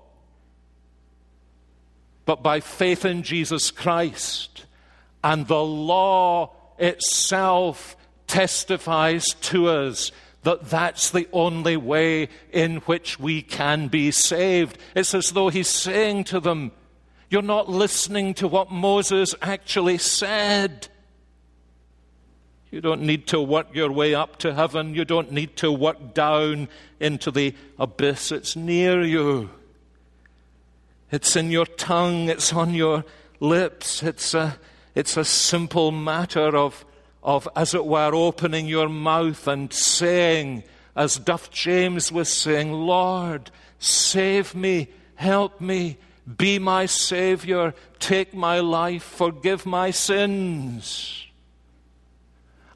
but 2.25 2.41
by 2.41 2.61
faith 2.61 3.05
in 3.05 3.25
Jesus 3.25 3.73
Christ. 3.73 4.65
And 5.25 5.49
the 5.49 5.65
law 5.65 6.53
itself 6.79 7.97
testifies 8.27 9.27
to 9.41 9.69
us 9.69 10.13
that 10.43 10.71
that's 10.71 11.11
the 11.11 11.29
only 11.33 11.77
way 11.77 12.29
in 12.53 12.77
which 12.79 13.19
we 13.19 13.43
can 13.43 13.89
be 13.89 14.11
saved. 14.11 14.79
It's 14.95 15.15
as 15.15 15.33
though 15.33 15.49
he's 15.49 15.69
saying 15.69 16.25
to 16.25 16.41
them, 16.41 16.73
You're 17.29 17.43
not 17.43 17.69
listening 17.69 18.35
to 18.35 18.49
what 18.49 18.71
Moses 18.71 19.35
actually 19.43 19.99
said. 19.99 20.89
You 22.71 22.81
don't 22.81 23.03
need 23.03 23.27
to 23.29 23.41
work 23.41 23.75
your 23.75 23.91
way 23.91 24.15
up 24.15 24.39
to 24.39 24.55
heaven. 24.55 24.95
You 24.95 25.05
don't 25.05 25.33
need 25.33 25.57
to 25.57 25.73
work 25.73 26.15
down 26.15 26.69
into 27.01 27.31
the 27.31 27.55
abyss. 27.79 28.31
It's 28.31 28.57
near 28.57 29.03
you. 29.03 29.51
It's 31.11 31.35
in 31.35 31.51
your 31.51 31.65
tongue. 31.65 32.29
It's 32.29 32.53
on 32.53 32.75
your 32.75 33.05
lips. 33.41 34.03
It's 34.03 34.35
a, 34.35 34.59
it's 34.99 35.17
a 35.17 35.25
simple 35.25 35.93
matter 35.93 36.57
of, 36.57 36.85
of, 37.23 37.47
as 37.55 37.73
it 37.73 37.87
were, 37.87 38.13
opening 38.13 38.67
your 38.67 38.89
mouth 38.89 39.47
and 39.47 39.73
saying, 39.73 40.65
as 40.97 41.19
Duff 41.19 41.53
James 41.53 42.11
was 42.11 42.29
saying, 42.29 42.73
Lord, 42.73 43.53
save 43.79 44.57
me, 44.57 44.89
help 45.15 45.61
me, 45.61 45.99
be 46.37 46.59
my 46.59 46.87
Savior, 46.87 47.75
take 48.01 48.35
my 48.35 48.59
life, 48.59 49.05
forgive 49.05 49.65
my 49.65 49.93
sins. 49.93 51.29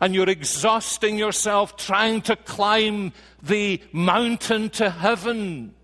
And 0.00 0.14
you're 0.14 0.30
exhausting 0.30 1.18
yourself 1.18 1.76
trying 1.76 2.22
to 2.22 2.36
climb 2.36 3.14
the 3.42 3.82
mountain 3.90 4.70
to 4.70 4.90
heaven 4.90 5.74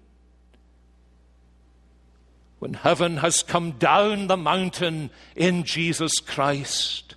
when 2.58 2.74
heaven 2.74 3.18
has 3.18 3.42
come 3.42 3.72
down 3.72 4.26
the 4.26 4.36
mountain 4.36 5.10
in 5.36 5.64
Jesus 5.64 6.18
Christ. 6.18 7.14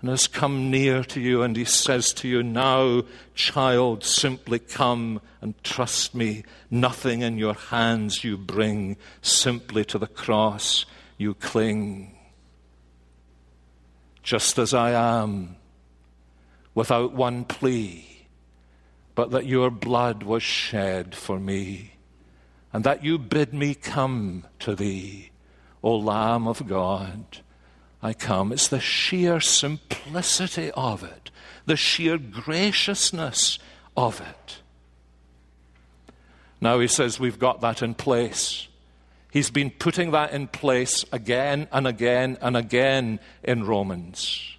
and 0.00 0.10
has 0.10 0.26
come 0.26 0.70
near 0.70 1.02
to 1.02 1.20
you, 1.20 1.42
and 1.42 1.56
he 1.56 1.64
says 1.64 2.12
to 2.12 2.28
you, 2.28 2.42
Now, 2.42 3.02
child, 3.34 4.04
simply 4.04 4.58
come 4.58 5.22
and 5.40 5.54
trust 5.64 6.14
me. 6.14 6.44
Nothing 6.70 7.22
in 7.22 7.38
your 7.38 7.54
hands 7.54 8.22
you 8.22 8.36
bring, 8.36 8.98
simply 9.22 9.84
to 9.86 9.98
the 9.98 10.06
cross 10.06 10.84
you 11.16 11.34
cling. 11.34 12.14
Just 14.22 14.58
as 14.58 14.74
I 14.74 14.90
am, 14.90 15.56
without 16.74 17.14
one 17.14 17.44
plea, 17.44 18.28
but 19.14 19.30
that 19.30 19.46
your 19.46 19.70
blood 19.70 20.22
was 20.22 20.42
shed 20.42 21.14
for 21.14 21.40
me, 21.40 21.92
and 22.72 22.84
that 22.84 23.04
you 23.04 23.18
bid 23.18 23.54
me 23.54 23.74
come 23.74 24.44
to 24.60 24.74
thee, 24.74 25.30
O 25.82 25.96
Lamb 25.96 26.46
of 26.46 26.66
God 26.66 27.38
I 28.02 28.12
come. 28.12 28.52
It's 28.52 28.68
the 28.68 28.80
sheer 28.80 29.40
simplicity 29.40 30.70
of 30.72 31.02
it, 31.02 31.30
the 31.64 31.76
sheer 31.76 32.18
graciousness 32.18 33.58
of 33.96 34.20
it. 34.20 34.58
Now 36.60 36.78
he 36.78 36.88
says 36.88 37.18
we've 37.18 37.38
got 37.38 37.60
that 37.62 37.82
in 37.82 37.94
place. 37.94 38.68
He's 39.32 39.50
been 39.50 39.70
putting 39.70 40.12
that 40.12 40.32
in 40.32 40.46
place 40.48 41.04
again 41.12 41.68
and 41.72 41.86
again 41.86 42.38
and 42.40 42.56
again 42.56 43.20
in 43.42 43.64
Romans. 43.64 44.55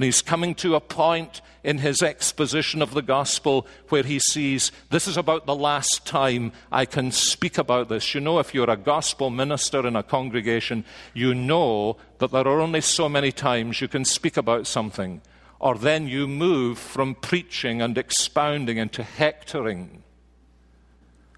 And 0.00 0.06
he's 0.06 0.22
coming 0.22 0.54
to 0.54 0.76
a 0.76 0.80
point 0.80 1.42
in 1.62 1.76
his 1.76 2.02
exposition 2.02 2.80
of 2.80 2.94
the 2.94 3.02
gospel 3.02 3.66
where 3.90 4.02
he 4.02 4.18
sees 4.18 4.72
this 4.88 5.06
is 5.06 5.18
about 5.18 5.44
the 5.44 5.54
last 5.54 6.06
time 6.06 6.52
I 6.72 6.86
can 6.86 7.12
speak 7.12 7.58
about 7.58 7.90
this. 7.90 8.14
You 8.14 8.22
know, 8.22 8.38
if 8.38 8.54
you're 8.54 8.70
a 8.70 8.78
gospel 8.78 9.28
minister 9.28 9.86
in 9.86 9.96
a 9.96 10.02
congregation, 10.02 10.86
you 11.12 11.34
know 11.34 11.98
that 12.16 12.30
there 12.30 12.48
are 12.48 12.60
only 12.62 12.80
so 12.80 13.10
many 13.10 13.30
times 13.30 13.82
you 13.82 13.88
can 13.88 14.06
speak 14.06 14.38
about 14.38 14.66
something, 14.66 15.20
or 15.58 15.74
then 15.74 16.08
you 16.08 16.26
move 16.26 16.78
from 16.78 17.14
preaching 17.14 17.82
and 17.82 17.98
expounding 17.98 18.78
into 18.78 19.02
hectoring. 19.02 20.02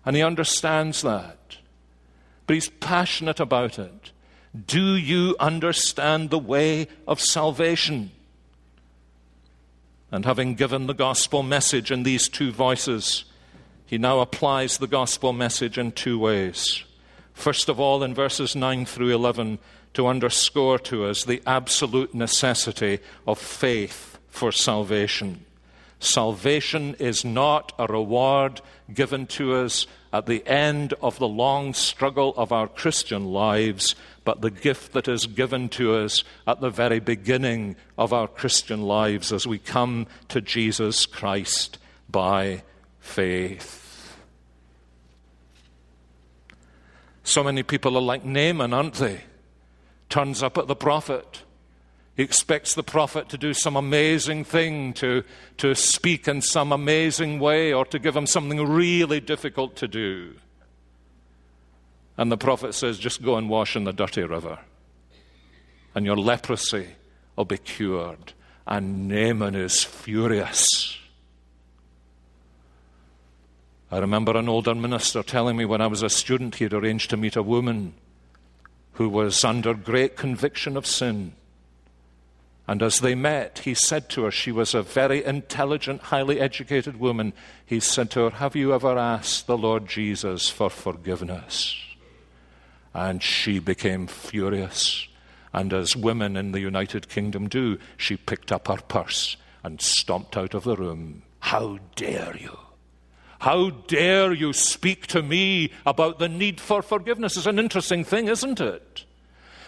And 0.06 0.14
he 0.14 0.22
understands 0.22 1.02
that. 1.02 1.56
But 2.46 2.54
he's 2.54 2.68
passionate 2.68 3.40
about 3.40 3.80
it. 3.80 4.12
Do 4.68 4.94
you 4.94 5.34
understand 5.40 6.30
the 6.30 6.38
way 6.38 6.86
of 7.08 7.20
salvation? 7.20 8.12
And 10.12 10.26
having 10.26 10.54
given 10.54 10.86
the 10.86 10.94
gospel 10.94 11.42
message 11.42 11.90
in 11.90 12.02
these 12.02 12.28
two 12.28 12.52
voices, 12.52 13.24
he 13.86 13.96
now 13.96 14.20
applies 14.20 14.76
the 14.76 14.86
gospel 14.86 15.32
message 15.32 15.78
in 15.78 15.92
two 15.92 16.18
ways. 16.18 16.84
First 17.32 17.70
of 17.70 17.80
all, 17.80 18.02
in 18.02 18.14
verses 18.14 18.54
9 18.54 18.84
through 18.84 19.14
11, 19.14 19.58
to 19.94 20.06
underscore 20.06 20.78
to 20.78 21.06
us 21.06 21.24
the 21.24 21.42
absolute 21.46 22.14
necessity 22.14 22.98
of 23.26 23.38
faith 23.38 24.18
for 24.28 24.52
salvation. 24.52 25.46
Salvation 25.98 26.94
is 26.98 27.24
not 27.24 27.72
a 27.78 27.86
reward 27.86 28.60
given 28.92 29.26
to 29.26 29.54
us 29.54 29.86
at 30.12 30.26
the 30.26 30.46
end 30.46 30.92
of 31.00 31.18
the 31.18 31.28
long 31.28 31.72
struggle 31.72 32.34
of 32.36 32.52
our 32.52 32.68
Christian 32.68 33.26
lives, 33.26 33.94
but 34.24 34.40
the 34.40 34.50
gift 34.50 34.92
that 34.92 35.08
is 35.08 35.26
given 35.26 35.68
to 35.70 35.94
us 35.94 36.22
at 36.46 36.60
the 36.60 36.70
very 36.70 37.00
beginning 37.00 37.76
of 37.98 38.12
our 38.12 38.28
Christian 38.28 38.82
lives 38.82 39.32
as 39.32 39.46
we 39.46 39.58
come 39.58 40.06
to 40.28 40.40
Jesus 40.40 41.06
Christ 41.06 41.78
by 42.08 42.62
faith. 43.00 44.16
So 47.24 47.42
many 47.42 47.62
people 47.62 47.96
are 47.96 48.02
like 48.02 48.24
Naaman, 48.24 48.72
aren't 48.72 48.94
they? 48.94 49.22
Turns 50.08 50.42
up 50.42 50.58
at 50.58 50.66
the 50.66 50.76
prophet. 50.76 51.42
He 52.16 52.22
expects 52.22 52.74
the 52.74 52.82
prophet 52.82 53.28
to 53.30 53.38
do 53.38 53.54
some 53.54 53.76
amazing 53.76 54.44
thing, 54.44 54.92
to, 54.94 55.24
to 55.58 55.74
speak 55.74 56.28
in 56.28 56.42
some 56.42 56.72
amazing 56.72 57.38
way, 57.38 57.72
or 57.72 57.86
to 57.86 57.98
give 57.98 58.14
him 58.14 58.26
something 58.26 58.60
really 58.68 59.20
difficult 59.20 59.76
to 59.76 59.88
do. 59.88 60.34
And 62.16 62.30
the 62.30 62.36
prophet 62.36 62.74
says, 62.74 62.98
just 62.98 63.22
go 63.22 63.36
and 63.36 63.48
wash 63.48 63.74
in 63.74 63.84
the 63.84 63.92
dirty 63.92 64.22
river, 64.22 64.58
and 65.94 66.04
your 66.04 66.16
leprosy 66.16 66.88
will 67.36 67.44
be 67.44 67.58
cured. 67.58 68.32
And 68.66 69.08
Naaman 69.08 69.54
is 69.54 69.82
furious. 69.82 70.98
I 73.90 73.98
remember 73.98 74.36
an 74.36 74.48
older 74.48 74.74
minister 74.74 75.22
telling 75.22 75.56
me 75.56 75.64
when 75.64 75.80
I 75.80 75.86
was 75.86 76.02
a 76.02 76.08
student 76.08 76.54
he 76.54 76.64
had 76.64 76.72
arranged 76.72 77.10
to 77.10 77.16
meet 77.16 77.36
a 77.36 77.42
woman 77.42 77.94
who 78.92 79.08
was 79.08 79.44
under 79.44 79.74
great 79.74 80.16
conviction 80.16 80.76
of 80.76 80.86
sin. 80.86 81.32
And 82.66 82.82
as 82.82 83.00
they 83.00 83.14
met, 83.14 83.60
he 83.60 83.74
said 83.74 84.08
to 84.10 84.24
her, 84.24 84.30
she 84.30 84.52
was 84.52 84.74
a 84.74 84.82
very 84.82 85.24
intelligent, 85.24 86.02
highly 86.02 86.40
educated 86.40 87.00
woman. 87.00 87.32
He 87.66 87.80
said 87.80 88.10
to 88.12 88.20
her, 88.20 88.30
Have 88.30 88.54
you 88.54 88.72
ever 88.72 88.96
asked 88.96 89.46
the 89.46 89.58
Lord 89.58 89.86
Jesus 89.88 90.48
for 90.48 90.70
forgiveness? 90.70 91.76
And 92.94 93.22
she 93.22 93.58
became 93.58 94.06
furious. 94.06 95.06
And 95.52 95.72
as 95.72 95.96
women 95.96 96.36
in 96.36 96.52
the 96.52 96.60
United 96.60 97.08
Kingdom 97.08 97.48
do, 97.48 97.78
she 97.96 98.16
picked 98.16 98.52
up 98.52 98.68
her 98.68 98.76
purse 98.76 99.36
and 99.62 99.80
stomped 99.80 100.36
out 100.36 100.54
of 100.54 100.64
the 100.64 100.76
room. 100.76 101.22
How 101.40 101.78
dare 101.96 102.36
you! 102.36 102.58
How 103.40 103.70
dare 103.70 104.32
you 104.32 104.52
speak 104.52 105.08
to 105.08 105.20
me 105.20 105.72
about 105.84 106.20
the 106.20 106.28
need 106.28 106.60
for 106.60 106.80
forgiveness? 106.80 107.36
It's 107.36 107.46
an 107.46 107.58
interesting 107.58 108.04
thing, 108.04 108.28
isn't 108.28 108.60
it? 108.60 109.04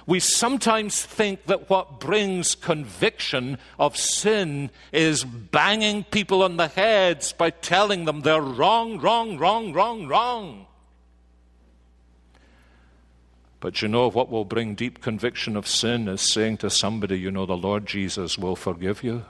We 0.06 0.20
sometimes 0.20 1.02
think 1.02 1.46
that 1.46 1.68
what 1.70 1.98
brings 1.98 2.54
conviction 2.54 3.58
of 3.78 3.96
sin 3.96 4.70
is 4.92 5.24
banging 5.24 6.04
people 6.04 6.42
on 6.42 6.56
the 6.56 6.68
heads 6.68 7.32
by 7.32 7.50
telling 7.50 8.04
them 8.04 8.20
they're 8.20 8.40
wrong, 8.40 9.00
wrong, 9.00 9.38
wrong, 9.38 9.72
wrong, 9.72 10.06
wrong. 10.06 10.66
But 13.64 13.80
you 13.80 13.88
know 13.88 14.10
what 14.10 14.28
will 14.28 14.44
bring 14.44 14.74
deep 14.74 15.00
conviction 15.00 15.56
of 15.56 15.66
sin 15.66 16.06
is 16.06 16.20
saying 16.20 16.58
to 16.58 16.68
somebody, 16.68 17.18
you 17.18 17.30
know, 17.30 17.46
the 17.46 17.56
Lord 17.56 17.86
Jesus 17.86 18.36
will 18.36 18.56
forgive 18.56 19.02
you. 19.02 19.24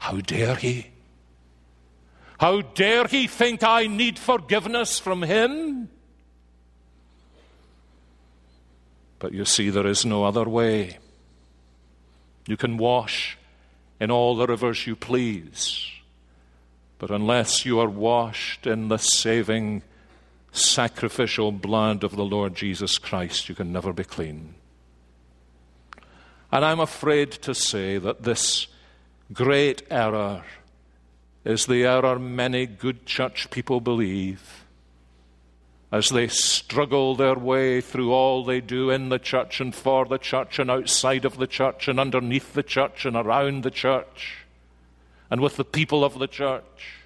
How 0.00 0.20
dare 0.20 0.54
he? 0.54 0.88
How 2.38 2.60
dare 2.60 3.06
he 3.06 3.26
think 3.26 3.62
I 3.62 3.86
need 3.86 4.18
forgiveness 4.18 4.98
from 4.98 5.22
him? 5.22 5.88
But 9.18 9.32
you 9.32 9.46
see, 9.46 9.70
there 9.70 9.86
is 9.86 10.04
no 10.04 10.24
other 10.24 10.44
way. 10.44 10.98
You 12.46 12.58
can 12.58 12.76
wash 12.76 13.38
in 13.98 14.10
all 14.10 14.36
the 14.36 14.46
rivers 14.46 14.86
you 14.86 14.94
please, 14.94 15.90
but 16.98 17.10
unless 17.10 17.64
you 17.64 17.80
are 17.80 17.88
washed 17.88 18.66
in 18.66 18.88
the 18.88 18.98
saving 18.98 19.84
sacrificial 20.52 21.52
blood 21.52 22.04
of 22.04 22.16
the 22.16 22.24
Lord 22.24 22.54
Jesus 22.54 22.98
Christ, 22.98 23.48
you 23.48 23.54
can 23.54 23.72
never 23.72 23.92
be 23.92 24.04
clean. 24.04 24.54
And 26.52 26.64
I'm 26.64 26.80
afraid 26.80 27.30
to 27.32 27.54
say 27.54 27.98
that 27.98 28.22
this 28.22 28.66
great 29.32 29.82
error 29.90 30.44
is 31.44 31.66
the 31.66 31.84
error 31.84 32.18
many 32.18 32.66
good 32.66 33.06
church 33.06 33.50
people 33.50 33.80
believe 33.80 34.64
as 35.92 36.10
they 36.10 36.28
struggle 36.28 37.16
their 37.16 37.34
way 37.34 37.80
through 37.80 38.12
all 38.12 38.44
they 38.44 38.60
do 38.60 38.90
in 38.90 39.08
the 39.08 39.18
church 39.18 39.60
and 39.60 39.74
for 39.74 40.04
the 40.04 40.18
church 40.18 40.58
and 40.58 40.70
outside 40.70 41.24
of 41.24 41.36
the 41.36 41.46
church 41.46 41.88
and 41.88 41.98
underneath 41.98 42.52
the 42.52 42.62
church 42.62 43.04
and 43.04 43.16
around 43.16 43.62
the 43.62 43.70
church 43.70 44.44
and 45.30 45.40
with 45.40 45.56
the 45.56 45.64
people 45.64 46.04
of 46.04 46.18
the 46.18 46.28
church 46.28 46.99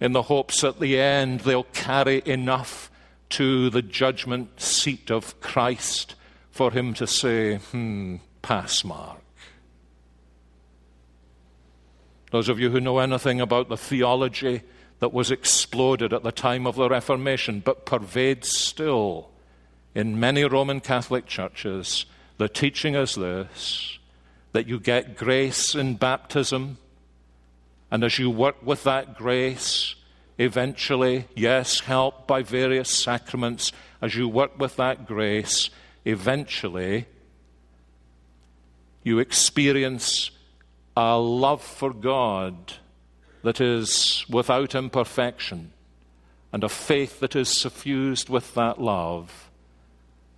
in 0.00 0.12
the 0.12 0.22
hopes 0.22 0.62
at 0.64 0.80
the 0.80 0.98
end 0.98 1.40
they'll 1.40 1.64
carry 1.64 2.22
enough 2.24 2.90
to 3.30 3.70
the 3.70 3.82
judgment 3.82 4.60
seat 4.60 5.10
of 5.10 5.40
Christ 5.40 6.14
for 6.50 6.70
him 6.70 6.94
to 6.94 7.06
say, 7.06 7.56
hmm, 7.56 8.16
pass 8.42 8.84
mark. 8.84 9.20
Those 12.30 12.48
of 12.48 12.58
you 12.58 12.70
who 12.70 12.80
know 12.80 12.98
anything 12.98 13.40
about 13.40 13.68
the 13.68 13.76
theology 13.76 14.62
that 14.98 15.12
was 15.12 15.30
exploded 15.30 16.12
at 16.12 16.22
the 16.22 16.32
time 16.32 16.66
of 16.66 16.76
the 16.76 16.88
Reformation, 16.88 17.60
but 17.60 17.86
pervades 17.86 18.56
still 18.56 19.30
in 19.94 20.20
many 20.20 20.44
Roman 20.44 20.80
Catholic 20.80 21.26
churches, 21.26 22.06
the 22.36 22.48
teaching 22.48 22.94
is 22.94 23.14
this 23.14 23.98
that 24.52 24.66
you 24.66 24.80
get 24.80 25.16
grace 25.16 25.74
in 25.74 25.94
baptism 25.94 26.78
and 27.90 28.04
as 28.04 28.18
you 28.18 28.30
work 28.30 28.56
with 28.62 28.84
that 28.84 29.16
grace, 29.16 29.94
eventually, 30.36 31.26
yes, 31.34 31.80
helped 31.80 32.26
by 32.26 32.42
various 32.42 32.90
sacraments, 32.90 33.72
as 34.00 34.14
you 34.14 34.28
work 34.28 34.58
with 34.58 34.76
that 34.76 35.06
grace, 35.06 35.70
eventually, 36.04 37.06
you 39.02 39.18
experience 39.18 40.30
a 40.96 41.18
love 41.18 41.62
for 41.62 41.92
God 41.92 42.74
that 43.42 43.60
is 43.60 44.24
without 44.28 44.74
imperfection 44.74 45.72
and 46.52 46.64
a 46.64 46.68
faith 46.68 47.20
that 47.20 47.36
is 47.36 47.48
suffused 47.48 48.28
with 48.28 48.54
that 48.54 48.80
love, 48.80 49.50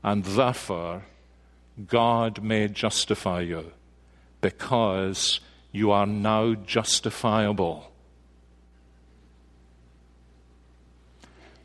and 0.02 0.24
therefore 0.24 1.04
God 1.86 2.42
may 2.42 2.68
justify 2.68 3.40
you 3.40 3.72
because 4.40 5.40
you 5.72 5.90
are 5.90 6.06
now 6.06 6.54
justifiable. 6.54 7.90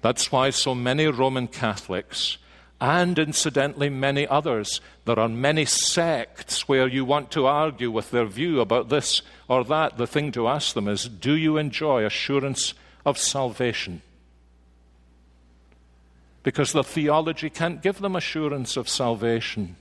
That's 0.02 0.32
why 0.32 0.52
so 0.52 0.76
many 0.76 1.08
Roman 1.08 1.48
Catholics, 1.48 2.38
and 2.80 3.18
incidentally 3.18 3.90
many 3.90 4.28
others, 4.28 4.80
there 5.06 5.18
are 5.18 5.30
many 5.30 5.66
sects 5.66 6.68
where 6.68 6.88
you 6.88 7.04
want 7.04 7.32
to 7.32 7.48
argue 7.48 7.90
with 7.90 8.12
their 8.12 8.26
view 8.26 8.62
about 8.62 8.90
this 8.90 9.24
or 9.48 9.64
that. 9.64 9.98
The 9.98 10.06
thing 10.06 10.32
to 10.34 10.48
ask 10.48 10.76
them 10.76 10.88
is 10.88 11.10
Do 11.10 11.34
you 11.34 11.58
enjoy 11.58 12.06
assurance 12.06 12.76
of 13.06 13.18
salvation? 13.18 14.04
Because 16.44 16.74
the 16.74 16.84
theology 16.84 17.50
can't 17.50 17.82
give 17.82 18.00
them 18.00 18.16
assurance 18.16 18.78
of 18.78 18.88
salvation. 18.88 19.78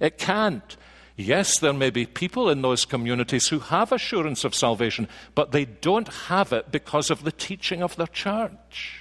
It 0.00 0.18
can't. 0.18 0.76
Yes, 1.16 1.58
there 1.60 1.72
may 1.72 1.90
be 1.90 2.06
people 2.06 2.50
in 2.50 2.62
those 2.62 2.84
communities 2.84 3.48
who 3.48 3.60
have 3.60 3.92
assurance 3.92 4.44
of 4.44 4.54
salvation, 4.54 5.08
but 5.34 5.52
they 5.52 5.64
don't 5.64 6.08
have 6.08 6.52
it 6.52 6.72
because 6.72 7.08
of 7.08 7.22
the 7.22 7.30
teaching 7.30 7.82
of 7.82 7.94
their 7.94 8.08
church. 8.08 9.00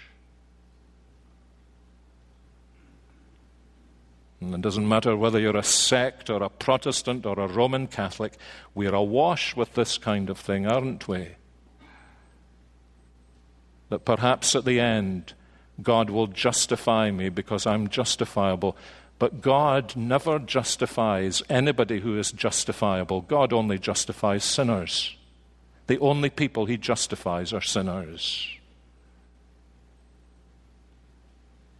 And 4.40 4.54
it 4.54 4.62
doesn't 4.62 4.88
matter 4.88 5.16
whether 5.16 5.40
you're 5.40 5.58
a 5.58 5.64
sect 5.64 6.30
or 6.30 6.44
a 6.44 6.50
Protestant 6.50 7.26
or 7.26 7.40
a 7.40 7.48
Roman 7.48 7.88
Catholic, 7.88 8.34
we're 8.76 8.94
awash 8.94 9.56
with 9.56 9.74
this 9.74 9.98
kind 9.98 10.30
of 10.30 10.38
thing, 10.38 10.68
aren't 10.68 11.08
we? 11.08 11.30
That 13.90 14.06
perhaps 14.06 14.56
at 14.56 14.66
the 14.66 14.80
end, 14.80 15.34
God 15.82 16.10
will 16.10 16.28
justify 16.28 17.10
me 17.10 17.30
because 17.30 17.66
I'm 17.66 17.88
justifiable. 17.88 18.76
But 19.24 19.40
God 19.40 19.96
never 19.96 20.38
justifies 20.38 21.42
anybody 21.48 22.02
who 22.02 22.20
is 22.20 22.34
justifiable. 22.34 23.22
God 23.22 23.54
only 23.54 23.80
justifies 23.80 24.44
sinners. 24.44 25.16
The 25.88 25.98
only 26.00 26.30
people 26.30 26.66
he 26.66 26.76
justifies 26.76 27.54
are 27.54 27.62
sinners. 27.62 28.50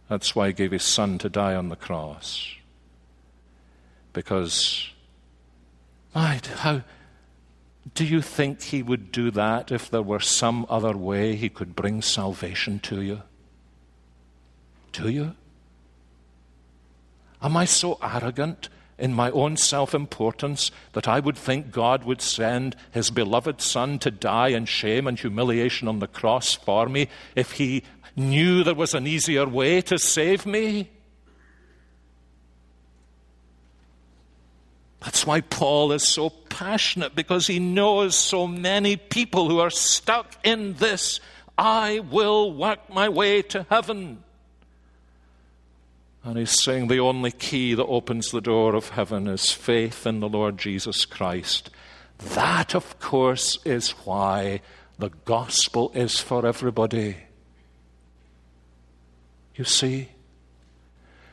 That's 0.08 0.34
why 0.34 0.46
he 0.46 0.52
gave 0.54 0.70
his 0.70 0.84
son 0.84 1.18
to 1.18 1.28
die 1.28 1.54
on 1.54 1.68
the 1.68 1.76
cross. 1.76 2.48
Because, 4.14 4.88
my, 6.14 6.40
how 6.56 6.80
do 7.94 8.06
you 8.06 8.22
think 8.22 8.62
he 8.62 8.82
would 8.82 9.12
do 9.12 9.30
that 9.32 9.70
if 9.70 9.90
there 9.90 10.00
were 10.00 10.18
some 10.18 10.64
other 10.70 10.96
way 10.96 11.36
he 11.36 11.50
could 11.50 11.76
bring 11.76 12.00
salvation 12.00 12.78
to 12.78 13.02
you? 13.02 13.20
Do 14.92 15.10
you? 15.10 15.34
Am 17.42 17.56
I 17.56 17.64
so 17.64 17.98
arrogant 18.02 18.68
in 18.98 19.12
my 19.12 19.30
own 19.32 19.56
self 19.56 19.94
importance 19.94 20.70
that 20.92 21.08
I 21.08 21.20
would 21.20 21.36
think 21.36 21.70
God 21.70 22.04
would 22.04 22.20
send 22.20 22.76
his 22.92 23.10
beloved 23.10 23.60
Son 23.60 23.98
to 24.00 24.10
die 24.10 24.48
in 24.48 24.66
shame 24.66 25.06
and 25.06 25.18
humiliation 25.18 25.88
on 25.88 25.98
the 25.98 26.06
cross 26.06 26.54
for 26.54 26.88
me 26.88 27.08
if 27.34 27.52
he 27.52 27.82
knew 28.16 28.62
there 28.62 28.74
was 28.74 28.94
an 28.94 29.06
easier 29.06 29.48
way 29.48 29.80
to 29.82 29.98
save 29.98 30.46
me? 30.46 30.90
That's 35.00 35.26
why 35.26 35.42
Paul 35.42 35.92
is 35.92 36.02
so 36.02 36.30
passionate 36.30 37.14
because 37.14 37.46
he 37.46 37.58
knows 37.58 38.14
so 38.14 38.46
many 38.46 38.96
people 38.96 39.50
who 39.50 39.58
are 39.58 39.70
stuck 39.70 40.34
in 40.44 40.74
this 40.74 41.20
I 41.58 42.00
will 42.10 42.52
work 42.52 42.92
my 42.92 43.08
way 43.08 43.42
to 43.42 43.66
heaven. 43.68 44.24
And 46.24 46.38
he's 46.38 46.62
saying 46.62 46.88
the 46.88 47.00
only 47.00 47.30
key 47.30 47.74
that 47.74 47.84
opens 47.84 48.30
the 48.30 48.40
door 48.40 48.74
of 48.74 48.88
heaven 48.88 49.28
is 49.28 49.52
faith 49.52 50.06
in 50.06 50.20
the 50.20 50.28
Lord 50.28 50.56
Jesus 50.56 51.04
Christ. 51.04 51.68
That, 52.18 52.74
of 52.74 52.98
course, 52.98 53.58
is 53.66 53.90
why 53.90 54.62
the 54.98 55.10
gospel 55.26 55.92
is 55.94 56.20
for 56.20 56.46
everybody. 56.46 57.16
You 59.54 59.64
see? 59.64 60.08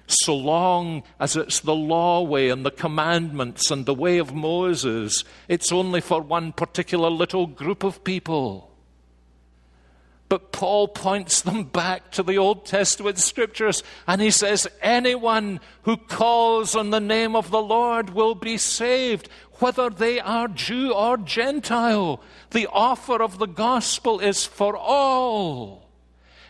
So 0.07 0.35
long 0.35 1.03
as 1.21 1.37
it's 1.37 1.61
the 1.61 1.73
law 1.73 2.21
way 2.21 2.49
and 2.49 2.65
the 2.65 2.71
commandments 2.71 3.71
and 3.71 3.85
the 3.85 3.93
way 3.93 4.17
of 4.17 4.33
Moses, 4.33 5.23
it's 5.47 5.71
only 5.71 6.01
for 6.01 6.21
one 6.21 6.51
particular 6.51 7.09
little 7.09 7.47
group 7.47 7.85
of 7.85 8.03
people. 8.03 8.70
But 10.31 10.53
Paul 10.53 10.87
points 10.87 11.41
them 11.41 11.65
back 11.65 12.11
to 12.11 12.23
the 12.23 12.37
Old 12.37 12.65
Testament 12.65 13.17
scriptures 13.17 13.83
and 14.07 14.21
he 14.21 14.31
says, 14.31 14.65
Anyone 14.81 15.59
who 15.81 15.97
calls 15.97 16.73
on 16.73 16.89
the 16.89 17.01
name 17.01 17.35
of 17.35 17.51
the 17.51 17.61
Lord 17.61 18.11
will 18.11 18.33
be 18.33 18.57
saved, 18.57 19.27
whether 19.55 19.89
they 19.89 20.21
are 20.21 20.47
Jew 20.47 20.93
or 20.93 21.17
Gentile. 21.17 22.23
The 22.51 22.67
offer 22.67 23.21
of 23.21 23.39
the 23.39 23.45
gospel 23.45 24.21
is 24.21 24.45
for 24.45 24.77
all. 24.77 25.89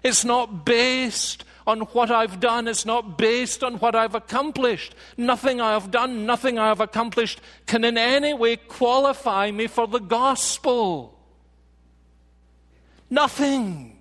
It's 0.03 0.23
not 0.23 0.63
based 0.63 1.43
on 1.65 1.79
what 1.79 2.11
I've 2.11 2.39
done. 2.39 2.67
It's 2.67 2.85
not 2.85 3.17
based 3.17 3.63
on 3.63 3.77
what 3.77 3.95
I've 3.95 4.13
accomplished. 4.13 4.93
Nothing 5.17 5.59
I 5.59 5.71
have 5.71 5.89
done, 5.89 6.27
nothing 6.27 6.59
I 6.59 6.67
have 6.67 6.81
accomplished 6.81 7.41
can 7.65 7.83
in 7.83 7.97
any 7.97 8.35
way 8.35 8.57
qualify 8.57 9.49
me 9.49 9.65
for 9.65 9.87
the 9.87 9.97
gospel. 9.97 11.17
Nothing. 13.11 13.97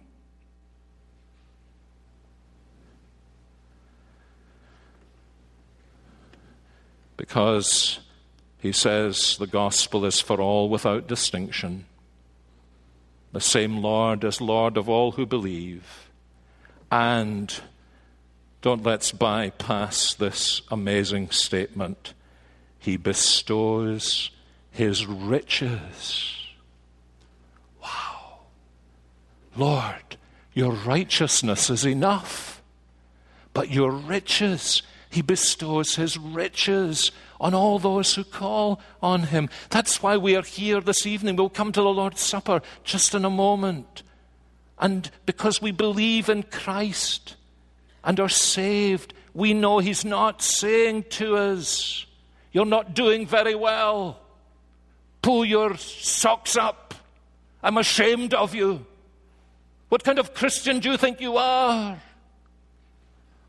Because 7.16 7.98
he 8.60 8.70
says 8.70 9.36
the 9.36 9.48
gospel 9.48 10.04
is 10.04 10.20
for 10.20 10.40
all 10.40 10.68
without 10.68 11.08
distinction. 11.08 11.86
The 13.32 13.40
same 13.40 13.78
Lord 13.78 14.22
is 14.22 14.40
Lord 14.40 14.76
of 14.76 14.88
all 14.88 15.12
who 15.12 15.26
believe. 15.26 16.08
And 16.92 17.52
don't 18.62 18.84
let's 18.84 19.10
bypass 19.10 20.14
this 20.14 20.62
amazing 20.70 21.32
statement. 21.32 22.14
He 22.78 22.96
bestows 22.96 24.30
his 24.70 25.04
riches 25.04 26.39
Lord, 29.56 30.16
your 30.52 30.72
righteousness 30.72 31.70
is 31.70 31.84
enough, 31.84 32.62
but 33.52 33.70
your 33.70 33.90
riches, 33.90 34.82
He 35.10 35.22
bestows 35.22 35.96
His 35.96 36.16
riches 36.18 37.10
on 37.40 37.54
all 37.54 37.78
those 37.78 38.14
who 38.14 38.24
call 38.24 38.80
on 39.02 39.24
Him. 39.24 39.48
That's 39.70 40.02
why 40.02 40.16
we 40.16 40.36
are 40.36 40.42
here 40.42 40.80
this 40.80 41.06
evening. 41.06 41.36
We'll 41.36 41.48
come 41.48 41.72
to 41.72 41.82
the 41.82 41.88
Lord's 41.88 42.20
Supper 42.20 42.62
just 42.84 43.14
in 43.14 43.24
a 43.24 43.30
moment. 43.30 44.02
And 44.78 45.10
because 45.26 45.60
we 45.60 45.72
believe 45.72 46.28
in 46.28 46.42
Christ 46.44 47.36
and 48.04 48.18
are 48.20 48.28
saved, 48.28 49.14
we 49.34 49.54
know 49.54 49.78
He's 49.78 50.04
not 50.04 50.42
saying 50.42 51.04
to 51.10 51.36
us, 51.36 52.06
You're 52.52 52.66
not 52.66 52.94
doing 52.94 53.26
very 53.26 53.54
well. 53.54 54.20
Pull 55.22 55.44
your 55.44 55.76
socks 55.76 56.56
up. 56.56 56.94
I'm 57.62 57.76
ashamed 57.76 58.32
of 58.32 58.54
you. 58.54 58.86
What 59.90 60.04
kind 60.04 60.20
of 60.20 60.34
Christian 60.34 60.78
do 60.78 60.88
you 60.88 60.96
think 60.96 61.20
you 61.20 61.36
are? 61.36 62.00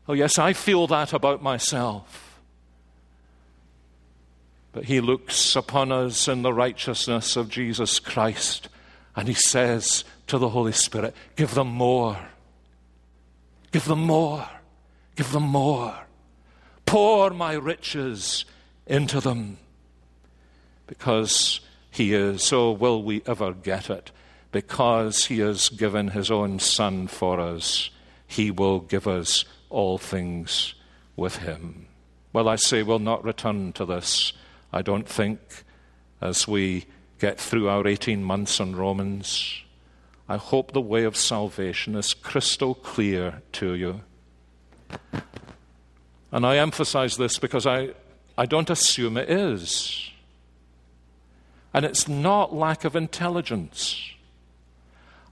Oh, 0.08 0.12
yes, 0.12 0.38
I 0.38 0.52
feel 0.52 0.88
that 0.88 1.12
about 1.12 1.40
myself. 1.40 2.40
But 4.72 4.86
he 4.86 5.00
looks 5.00 5.54
upon 5.54 5.92
us 5.92 6.26
in 6.26 6.42
the 6.42 6.52
righteousness 6.52 7.36
of 7.36 7.48
Jesus 7.48 8.00
Christ 8.00 8.68
and 9.14 9.28
he 9.28 9.34
says 9.34 10.04
to 10.26 10.36
the 10.36 10.48
Holy 10.48 10.72
Spirit, 10.72 11.14
Give 11.36 11.54
them 11.54 11.68
more. 11.68 12.18
Give 13.70 13.84
them 13.84 14.00
more. 14.00 14.48
Give 15.14 15.30
them 15.30 15.44
more. 15.44 15.94
Pour 16.86 17.30
my 17.30 17.52
riches 17.52 18.46
into 18.84 19.20
them. 19.20 19.58
Because 20.88 21.60
he 21.90 22.14
is, 22.14 22.42
so 22.42 22.72
will 22.72 23.04
we 23.04 23.22
ever 23.26 23.52
get 23.52 23.90
it 23.90 24.10
because 24.52 25.24
he 25.24 25.38
has 25.40 25.70
given 25.70 26.08
his 26.08 26.30
own 26.30 26.58
Son 26.58 27.08
for 27.08 27.40
us, 27.40 27.90
he 28.26 28.50
will 28.50 28.80
give 28.80 29.08
us 29.08 29.44
all 29.70 29.98
things 29.98 30.74
with 31.16 31.36
him. 31.38 31.86
Well, 32.32 32.48
I 32.48 32.56
say 32.56 32.82
we'll 32.82 32.98
not 32.98 33.24
return 33.24 33.72
to 33.74 33.84
this, 33.84 34.32
I 34.72 34.82
don't 34.82 35.08
think, 35.08 35.40
as 36.20 36.46
we 36.46 36.86
get 37.18 37.40
through 37.40 37.68
our 37.68 37.86
18 37.86 38.22
months 38.22 38.60
on 38.60 38.76
Romans. 38.76 39.62
I 40.28 40.36
hope 40.36 40.72
the 40.72 40.80
way 40.80 41.04
of 41.04 41.16
salvation 41.16 41.94
is 41.94 42.14
crystal 42.14 42.74
clear 42.74 43.42
to 43.52 43.74
you. 43.74 44.00
And 46.30 46.46
I 46.46 46.56
emphasize 46.56 47.16
this 47.16 47.38
because 47.38 47.66
I, 47.66 47.90
I 48.38 48.46
don't 48.46 48.70
assume 48.70 49.16
it 49.16 49.28
is. 49.28 50.10
And 51.74 51.84
it's 51.84 52.08
not 52.08 52.54
lack 52.54 52.84
of 52.84 52.96
intelligence. 52.96 54.12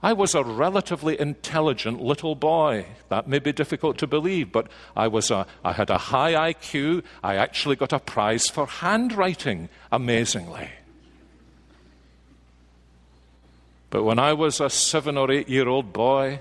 I 0.03 0.13
was 0.13 0.33
a 0.33 0.43
relatively 0.43 1.19
intelligent 1.19 2.01
little 2.01 2.33
boy. 2.33 2.85
That 3.09 3.27
may 3.27 3.37
be 3.37 3.51
difficult 3.51 3.99
to 3.99 4.07
believe, 4.07 4.51
but 4.51 4.67
I, 4.95 5.07
was 5.07 5.29
a, 5.29 5.45
I 5.63 5.73
had 5.73 5.91
a 5.91 5.97
high 5.97 6.53
IQ. 6.53 7.03
I 7.23 7.35
actually 7.35 7.75
got 7.75 7.93
a 7.93 7.99
prize 7.99 8.47
for 8.47 8.65
handwriting, 8.65 9.69
amazingly. 9.91 10.69
But 13.91 14.03
when 14.03 14.17
I 14.17 14.33
was 14.33 14.59
a 14.59 14.69
seven 14.69 15.17
or 15.17 15.29
eight 15.29 15.49
year 15.49 15.67
old 15.67 15.93
boy, 15.93 16.39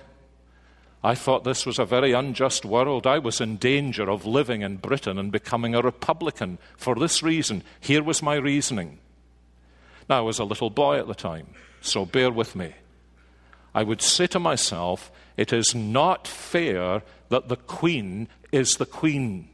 I 1.03 1.15
thought 1.15 1.45
this 1.45 1.67
was 1.67 1.79
a 1.79 1.85
very 1.85 2.13
unjust 2.13 2.65
world. 2.65 3.07
I 3.07 3.19
was 3.19 3.41
in 3.41 3.57
danger 3.57 4.09
of 4.09 4.25
living 4.25 4.63
in 4.63 4.77
Britain 4.77 5.19
and 5.19 5.33
becoming 5.33 5.75
a 5.75 5.83
Republican 5.83 6.59
for 6.77 6.95
this 6.95 7.23
reason. 7.23 7.63
Here 7.81 8.03
was 8.03 8.23
my 8.23 8.37
reasoning. 8.37 8.99
Now, 10.09 10.19
I 10.19 10.21
was 10.23 10.39
a 10.39 10.45
little 10.45 10.71
boy 10.71 10.99
at 10.99 11.09
the 11.09 11.15
time, 11.15 11.49
so 11.81 12.07
bear 12.07 12.31
with 12.31 12.55
me. 12.55 12.75
I 13.75 13.83
would 13.83 14.03
say 14.03 14.27
to 14.29 14.41
myself, 14.41 15.11
it 15.37 15.53
is 15.53 15.75
not 15.75 16.27
fair 16.27 17.03
that 17.29 17.49
the 17.49 17.57
Queen 17.57 18.29
is 18.53 18.77
the 18.77 18.87
Queen. 18.87 19.49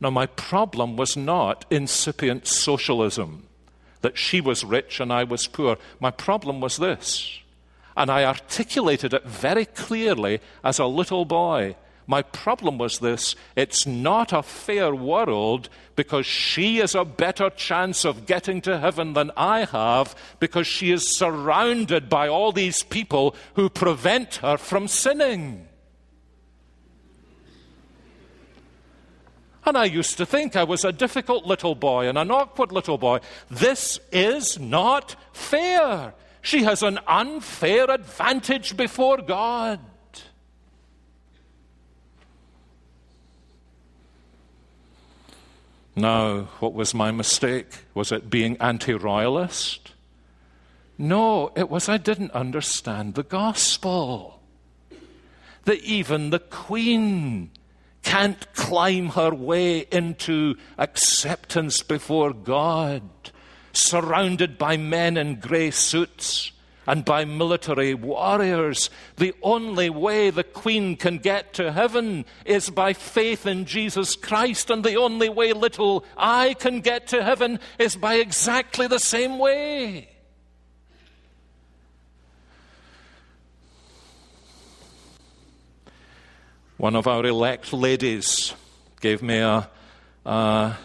Now, 0.00 0.10
my 0.10 0.26
problem 0.26 0.96
was 0.96 1.16
not 1.16 1.64
incipient 1.70 2.46
socialism, 2.46 3.46
that 4.00 4.18
she 4.18 4.40
was 4.40 4.64
rich 4.64 5.00
and 5.00 5.12
I 5.12 5.24
was 5.24 5.46
poor. 5.46 5.78
My 6.00 6.10
problem 6.10 6.60
was 6.60 6.76
this, 6.76 7.38
and 7.96 8.10
I 8.10 8.24
articulated 8.24 9.14
it 9.14 9.24
very 9.24 9.64
clearly 9.64 10.40
as 10.62 10.78
a 10.78 10.86
little 10.86 11.24
boy. 11.24 11.76
My 12.06 12.22
problem 12.22 12.78
was 12.78 12.98
this 12.98 13.34
it's 13.56 13.86
not 13.86 14.32
a 14.32 14.42
fair 14.42 14.94
world 14.94 15.68
because 15.96 16.26
she 16.26 16.78
has 16.78 16.94
a 16.94 17.04
better 17.04 17.50
chance 17.50 18.04
of 18.04 18.26
getting 18.26 18.60
to 18.62 18.78
heaven 18.78 19.14
than 19.14 19.30
I 19.36 19.64
have 19.64 20.14
because 20.38 20.66
she 20.66 20.90
is 20.90 21.16
surrounded 21.16 22.08
by 22.08 22.28
all 22.28 22.52
these 22.52 22.82
people 22.82 23.34
who 23.54 23.70
prevent 23.70 24.36
her 24.36 24.58
from 24.58 24.88
sinning. 24.88 25.66
And 29.66 29.78
I 29.78 29.84
used 29.84 30.18
to 30.18 30.26
think 30.26 30.56
I 30.56 30.64
was 30.64 30.84
a 30.84 30.92
difficult 30.92 31.46
little 31.46 31.74
boy 31.74 32.06
and 32.06 32.18
an 32.18 32.30
awkward 32.30 32.70
little 32.70 32.98
boy. 32.98 33.20
This 33.50 33.98
is 34.12 34.58
not 34.58 35.16
fair. 35.32 36.12
She 36.42 36.64
has 36.64 36.82
an 36.82 36.98
unfair 37.06 37.90
advantage 37.90 38.76
before 38.76 39.22
God. 39.22 39.80
Now, 45.96 46.48
what 46.58 46.74
was 46.74 46.94
my 46.94 47.10
mistake? 47.12 47.66
Was 47.94 48.10
it 48.10 48.30
being 48.30 48.56
anti 48.58 48.94
royalist? 48.94 49.92
No, 50.98 51.52
it 51.56 51.70
was 51.70 51.88
I 51.88 51.98
didn't 51.98 52.32
understand 52.32 53.14
the 53.14 53.22
gospel. 53.22 54.40
That 55.64 55.78
even 55.80 56.30
the 56.30 56.38
queen 56.38 57.50
can't 58.02 58.52
climb 58.54 59.10
her 59.10 59.34
way 59.34 59.86
into 59.90 60.56
acceptance 60.78 61.82
before 61.82 62.32
God, 62.32 63.02
surrounded 63.72 64.58
by 64.58 64.76
men 64.76 65.16
in 65.16 65.40
grey 65.40 65.70
suits 65.70 66.52
and 66.86 67.04
by 67.04 67.24
military 67.24 67.94
warriors. 67.94 68.90
The 69.16 69.34
only 69.42 69.90
way 69.90 70.30
the 70.30 70.44
Queen 70.44 70.96
can 70.96 71.18
get 71.18 71.54
to 71.54 71.72
heaven 71.72 72.24
is 72.44 72.70
by 72.70 72.92
faith 72.92 73.46
in 73.46 73.64
Jesus 73.64 74.16
Christ, 74.16 74.70
and 74.70 74.84
the 74.84 74.96
only 74.96 75.28
way 75.28 75.52
little 75.52 76.04
I 76.16 76.54
can 76.54 76.80
get 76.80 77.06
to 77.08 77.22
heaven 77.22 77.60
is 77.78 77.96
by 77.96 78.14
exactly 78.14 78.86
the 78.86 78.98
same 78.98 79.38
way. 79.38 80.08
One 86.76 86.96
of 86.96 87.06
our 87.06 87.24
elect 87.24 87.72
ladies 87.72 88.52
gave 89.00 89.22
me 89.22 89.38
a, 89.38 89.70
a, 90.26 90.76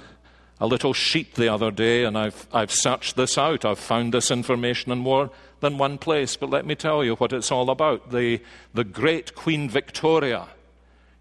a 0.59 0.67
little 0.67 0.93
sheet 0.93 1.35
the 1.35 1.49
other 1.49 1.71
day, 1.71 2.03
and 2.03 2.17
I've, 2.17 2.47
I've 2.53 2.71
searched 2.71 3.15
this 3.15 3.37
out. 3.37 3.65
I've 3.65 3.79
found 3.79 4.13
this 4.13 4.29
information 4.29 4.91
and 4.91 5.01
more 5.01 5.31
than 5.59 5.77
one 5.77 5.97
place, 5.97 6.35
but 6.35 6.49
let 6.49 6.65
me 6.65 6.75
tell 6.75 7.03
you 7.03 7.15
what 7.15 7.33
it's 7.33 7.51
all 7.51 7.69
about. 7.69 8.11
The, 8.11 8.41
the 8.73 8.83
great 8.83 9.35
Queen 9.35 9.69
Victoria. 9.69 10.47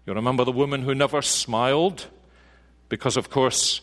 You 0.05 0.13
remember 0.13 0.43
the 0.43 0.51
woman 0.51 0.83
who 0.83 0.95
never 0.95 1.21
smiled? 1.21 2.07
Because, 2.87 3.17
of 3.17 3.29
course, 3.29 3.81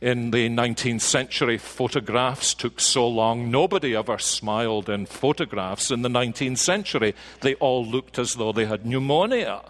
in 0.00 0.30
the 0.30 0.48
19th 0.48 1.00
century, 1.00 1.58
photographs 1.58 2.54
took 2.54 2.78
so 2.78 3.08
long. 3.08 3.50
Nobody 3.50 3.96
ever 3.96 4.18
smiled 4.18 4.88
in 4.88 5.06
photographs 5.06 5.90
in 5.90 6.02
the 6.02 6.08
19th 6.08 6.58
century. 6.58 7.14
They 7.40 7.54
all 7.54 7.84
looked 7.84 8.18
as 8.18 8.34
though 8.34 8.52
they 8.52 8.66
had 8.66 8.84
pneumonia. 8.84 9.62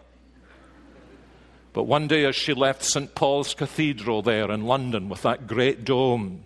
But 1.72 1.84
one 1.84 2.06
day, 2.06 2.24
as 2.24 2.36
she 2.36 2.54
left 2.54 2.84
St. 2.84 3.14
Paul's 3.14 3.54
Cathedral 3.54 4.22
there 4.22 4.50
in 4.50 4.64
London 4.64 5.08
with 5.08 5.22
that 5.22 5.46
great 5.46 5.84
dome, 5.84 6.44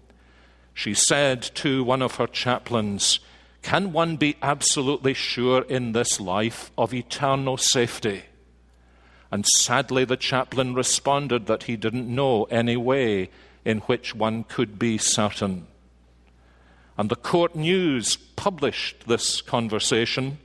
she 0.72 0.94
said 0.94 1.42
to 1.56 1.82
one 1.82 2.02
of 2.02 2.16
her 2.16 2.26
chaplains, 2.26 3.20
can 3.68 3.92
one 3.92 4.16
be 4.16 4.34
absolutely 4.40 5.12
sure 5.12 5.60
in 5.60 5.92
this 5.92 6.18
life 6.18 6.70
of 6.78 6.94
eternal 6.94 7.58
safety? 7.58 8.22
And 9.30 9.44
sadly, 9.58 10.06
the 10.06 10.16
chaplain 10.16 10.72
responded 10.72 11.44
that 11.48 11.64
he 11.64 11.76
didn't 11.76 12.08
know 12.08 12.44
any 12.44 12.78
way 12.78 13.28
in 13.66 13.80
which 13.80 14.14
one 14.14 14.44
could 14.44 14.78
be 14.78 14.96
certain. 14.96 15.66
And 16.96 17.10
the 17.10 17.14
court 17.14 17.54
news 17.54 18.16
published 18.16 19.06
this 19.06 19.42
conversation. 19.42 20.38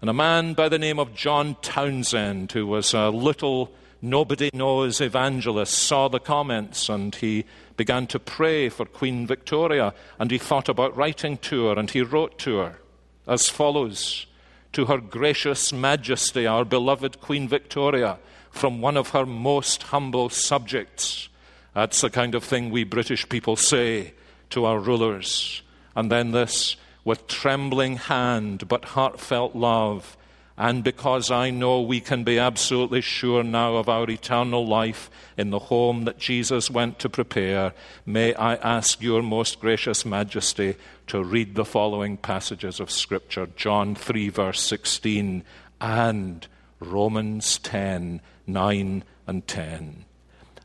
And 0.00 0.08
a 0.08 0.12
man 0.12 0.54
by 0.54 0.68
the 0.68 0.78
name 0.78 1.00
of 1.00 1.16
John 1.16 1.56
Townsend, 1.60 2.52
who 2.52 2.68
was 2.68 2.94
a 2.94 3.10
little 3.10 3.72
nobody 4.00 4.48
knows 4.54 5.00
evangelist, 5.00 5.74
saw 5.74 6.06
the 6.06 6.20
comments 6.20 6.88
and 6.88 7.12
he 7.16 7.46
began 7.76 8.06
to 8.08 8.18
pray 8.18 8.68
for 8.68 8.84
Queen 8.84 9.26
Victoria, 9.26 9.94
and 10.18 10.30
he 10.30 10.38
thought 10.38 10.68
about 10.68 10.96
writing 10.96 11.38
to 11.38 11.66
her, 11.66 11.78
and 11.78 11.90
he 11.90 12.02
wrote 12.02 12.38
to 12.40 12.58
her 12.58 12.78
as 13.26 13.48
follows 13.48 14.26
To 14.72 14.86
Her 14.86 14.98
Gracious 14.98 15.72
Majesty, 15.72 16.46
our 16.46 16.64
beloved 16.64 17.20
Queen 17.20 17.48
Victoria, 17.48 18.18
from 18.50 18.80
one 18.80 18.96
of 18.96 19.10
her 19.10 19.26
most 19.26 19.84
humble 19.84 20.28
subjects. 20.28 21.28
That's 21.74 22.00
the 22.00 22.10
kind 22.10 22.34
of 22.34 22.44
thing 22.44 22.70
we 22.70 22.84
British 22.84 23.28
people 23.28 23.56
say 23.56 24.14
to 24.50 24.64
our 24.64 24.78
rulers. 24.78 25.62
And 25.94 26.10
then 26.10 26.32
this, 26.32 26.76
with 27.04 27.26
trembling 27.26 27.96
hand 27.96 28.68
but 28.68 28.84
heartfelt 28.84 29.54
love, 29.54 30.16
and 30.56 30.84
because 30.84 31.30
I 31.30 31.50
know 31.50 31.80
we 31.80 32.00
can 32.00 32.24
be 32.24 32.38
absolutely 32.38 33.00
sure 33.00 33.42
now 33.42 33.76
of 33.76 33.88
our 33.88 34.08
eternal 34.10 34.66
life 34.66 35.10
in 35.36 35.50
the 35.50 35.58
home 35.58 36.04
that 36.04 36.18
Jesus 36.18 36.70
went 36.70 36.98
to 37.00 37.08
prepare, 37.08 37.72
may 38.04 38.34
I 38.34 38.56
ask 38.56 39.00
your 39.00 39.22
most 39.22 39.60
gracious 39.60 40.04
majesty 40.04 40.76
to 41.06 41.24
read 41.24 41.54
the 41.54 41.64
following 41.64 42.16
passages 42.16 42.80
of 42.80 42.90
Scripture 42.90 43.48
John 43.56 43.94
3, 43.94 44.28
verse 44.28 44.60
16, 44.60 45.42
and 45.80 46.46
Romans 46.80 47.58
10, 47.58 48.20
9 48.46 49.04
and 49.26 49.46
10. 49.46 50.04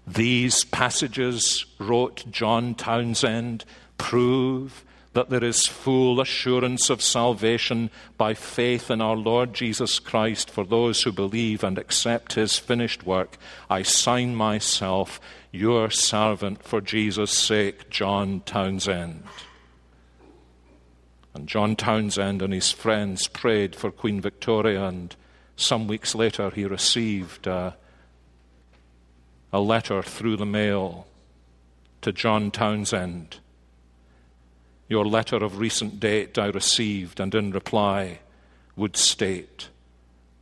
These 0.06 0.64
passages, 0.66 1.66
wrote 1.80 2.26
John 2.30 2.76
Townsend, 2.76 3.66
prove 3.98 4.86
that 5.14 5.30
there 5.30 5.44
is 5.44 5.66
full 5.66 6.20
assurance 6.20 6.90
of 6.90 7.02
salvation 7.02 7.90
by 8.18 8.34
faith 8.34 8.92
in 8.92 9.02
our 9.02 9.16
Lord 9.16 9.54
Jesus 9.54 10.00
Christ 10.00 10.50
for 10.50 10.64
those 10.64 11.04
who 11.04 11.12
believe 11.12 11.64
and 11.64 11.78
accept 11.78 12.34
his 12.34 12.60
finished 12.60 13.06
work. 13.06 13.38
I 13.70 13.82
sign 13.82 14.36
myself 14.36 15.20
your 15.52 15.90
servant 15.90 16.64
for 16.64 16.82
Jesus' 16.82 17.38
sake, 17.38 17.90
John 17.90 18.42
Townsend. 18.46 19.24
And 21.34 21.48
John 21.48 21.76
Townsend 21.76 22.42
and 22.42 22.54
his 22.54 22.72
friends 22.72 23.28
prayed 23.28 23.76
for 23.76 23.92
Queen 23.92 24.22
Victoria, 24.22 24.86
and 24.86 25.16
some 25.56 25.88
weeks 25.88 26.16
later 26.16 26.50
he 26.50 26.66
received 26.66 27.48
a, 27.48 27.76
a 29.54 29.60
letter 29.60 30.02
through 30.02 30.38
the 30.38 30.46
mail 30.46 31.08
to 32.02 32.12
John 32.12 32.52
Townsend 32.52 33.40
your 34.88 35.06
letter 35.06 35.38
of 35.38 35.60
recent 35.60 36.00
date 36.00 36.38
I 36.38 36.48
received, 36.48 37.20
and 37.20 37.34
in 37.36 37.52
reply 37.52 38.20
would 38.76 38.96
state 38.96 39.70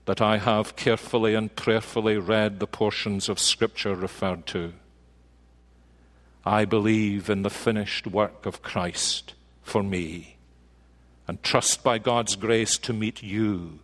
that 0.05 0.21
I 0.21 0.37
have 0.37 0.75
carefully 0.75 1.33
and 1.33 1.55
prayerfully 1.55 2.17
read 2.17 2.59
the 2.59 2.67
portions 2.67 3.27
of 3.27 3.39
Scripture 3.39 3.95
referred 3.95 4.45
to. 4.47 4.73
I 6.45 6.65
believe 6.65 7.29
in 7.29 7.41
the 7.41 7.49
finished 7.49 8.05
work 8.05 8.45
of 8.45 8.61
Christ 8.61 9.33
for 9.63 9.81
me 9.81 10.37
and 11.27 11.41
trust 11.41 11.83
by 11.83 11.97
God's 11.97 12.35
grace 12.35 12.77
to 12.77 12.93
meet 12.93 13.23
you 13.23 13.79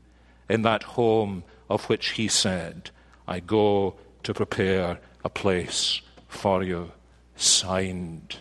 in 0.47 0.62
that 0.62 0.84
home 0.84 1.43
of 1.70 1.86
which 1.86 2.12
He 2.12 2.28
said, 2.28 2.91
I 3.28 3.39
go 3.39 3.95
to 4.24 4.34
prepare 4.34 4.99
a 5.24 5.30
place 5.30 6.01
for 6.28 6.62
you. 6.62 6.91
Signed. 7.36 8.38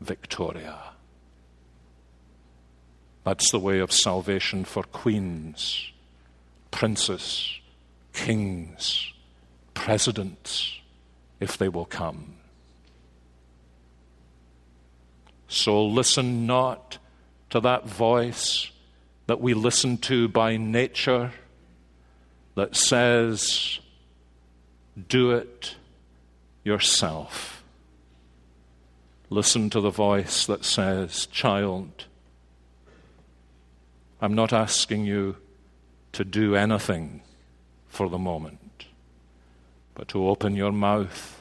Victoria. 0.00 0.78
That's 3.24 3.50
the 3.50 3.58
way 3.58 3.80
of 3.80 3.92
salvation 3.92 4.64
for 4.64 4.82
queens, 4.82 5.92
princes, 6.70 7.60
kings, 8.12 9.12
presidents, 9.74 10.78
if 11.38 11.58
they 11.58 11.68
will 11.68 11.84
come. 11.84 12.36
So 15.48 15.84
listen 15.84 16.46
not 16.46 16.98
to 17.50 17.60
that 17.60 17.86
voice 17.86 18.70
that 19.26 19.40
we 19.40 19.54
listen 19.54 19.98
to 19.98 20.28
by 20.28 20.56
nature 20.56 21.32
that 22.54 22.76
says, 22.76 23.80
Do 25.08 25.32
it 25.32 25.76
yourself. 26.64 27.59
Listen 29.32 29.70
to 29.70 29.80
the 29.80 29.90
voice 29.90 30.44
that 30.46 30.64
says, 30.64 31.26
Child, 31.26 32.06
I'm 34.20 34.34
not 34.34 34.52
asking 34.52 35.04
you 35.04 35.36
to 36.12 36.24
do 36.24 36.56
anything 36.56 37.22
for 37.86 38.08
the 38.08 38.18
moment, 38.18 38.86
but 39.94 40.08
to 40.08 40.28
open 40.28 40.56
your 40.56 40.72
mouth 40.72 41.40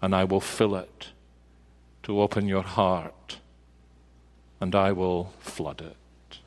and 0.00 0.14
I 0.14 0.22
will 0.22 0.40
fill 0.40 0.76
it, 0.76 1.08
to 2.04 2.20
open 2.20 2.46
your 2.46 2.62
heart 2.62 3.38
and 4.60 4.72
I 4.74 4.92
will 4.92 5.32
flood 5.40 5.80
it. 5.80 6.38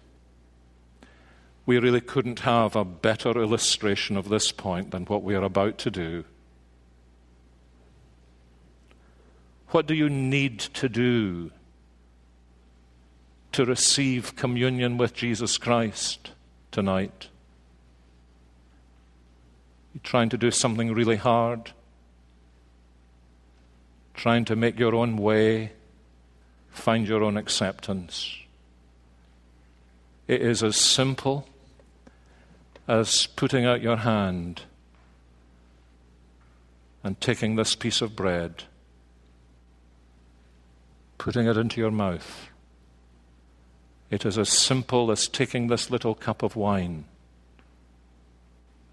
We 1.66 1.78
really 1.78 2.00
couldn't 2.00 2.40
have 2.40 2.78
a 2.78 2.86
better 2.86 3.32
illustration 3.32 4.16
of 4.16 4.30
this 4.30 4.54
point 4.54 4.92
than 4.92 5.04
what 5.06 5.24
we 5.24 5.36
are 5.36 5.44
about 5.44 5.78
to 5.80 5.92
do. 5.92 6.24
What 9.70 9.86
do 9.86 9.94
you 9.94 10.10
need 10.10 10.60
to 10.60 10.88
do 10.88 11.52
to 13.52 13.66
receive 13.66 14.36
communion 14.36 14.98
with 14.98 15.14
Jesus 15.14 15.58
Christ 15.58 16.32
tonight? 16.72 17.30
You 19.94 20.00
trying 20.04 20.30
to 20.30 20.38
do 20.38 20.52
something 20.52 20.94
really 20.94 21.16
hard? 21.16 21.72
Trying 24.14 24.46
to 24.46 24.56
make 24.56 24.80
your 24.80 24.96
own 24.96 25.18
way? 25.18 25.72
Find 26.70 27.08
your 27.08 27.24
own 27.24 27.36
acceptance? 27.38 28.38
It 30.28 30.42
is 30.42 30.62
as 30.62 30.76
simple 30.76 31.48
as 32.88 33.28
putting 33.28 33.66
out 33.66 33.82
your 33.82 33.98
hand 33.98 34.64
and 37.04 37.20
taking 37.20 37.56
this 37.56 37.76
piece 37.76 38.02
of 38.02 38.16
bread, 38.16 38.64
putting 41.18 41.48
it 41.48 41.58
into 41.58 41.82
your 41.82 41.92
mouth. 41.92 42.50
It 44.10 44.26
is 44.26 44.38
as 44.38 44.50
simple 44.50 45.12
as 45.12 45.28
taking 45.28 45.68
this 45.68 45.92
little 45.92 46.16
cup 46.16 46.44
of 46.44 46.56
wine 46.56 47.06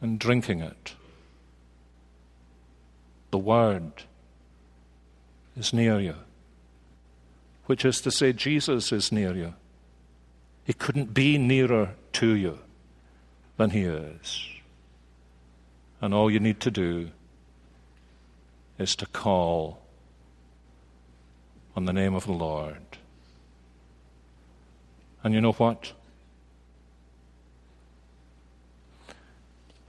and 0.01 0.19
drinking 0.19 0.61
it. 0.61 0.95
The 3.31 3.39
Word 3.39 4.05
is 5.57 5.73
near 5.73 6.01
you, 6.01 6.17
which 7.67 7.85
is 7.85 8.01
to 8.03 8.11
say, 8.11 8.33
Jesus 8.33 8.93
is 8.93 9.13
near 9.13 9.35
you. 9.35 9.55
He 10.65 10.73
couldn't 10.73 11.15
be 11.15 11.39
nearer 11.39 11.95
to 12.15 12.35
you 12.35 12.59
than 13.57 13.71
He 13.71 13.83
is. 13.83 14.49
And 16.01 16.13
all 16.13 16.31
you 16.31 16.41
need 16.41 16.61
to 16.61 16.71
do 16.71 17.11
is 18.79 18.97
to 18.97 19.07
call 19.07 19.81
on 21.77 21.85
the 21.85 21.93
name 21.93 22.15
of 22.15 22.27
the 22.27 22.33
Lord. 22.33 22.77
And 25.23 25.35
you 25.35 25.41
know 25.41 25.53
what? 25.53 25.93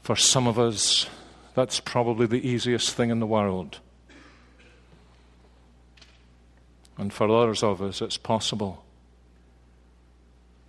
For 0.01 0.15
some 0.15 0.47
of 0.47 0.57
us, 0.57 1.07
that's 1.55 1.79
probably 1.79 2.25
the 2.25 2.47
easiest 2.47 2.95
thing 2.95 3.09
in 3.09 3.19
the 3.19 3.25
world. 3.25 3.79
And 6.97 7.11
for 7.11 7.29
others 7.29 7.63
of 7.63 7.81
us, 7.81 8.01
it's 8.01 8.17
possible. 8.17 8.83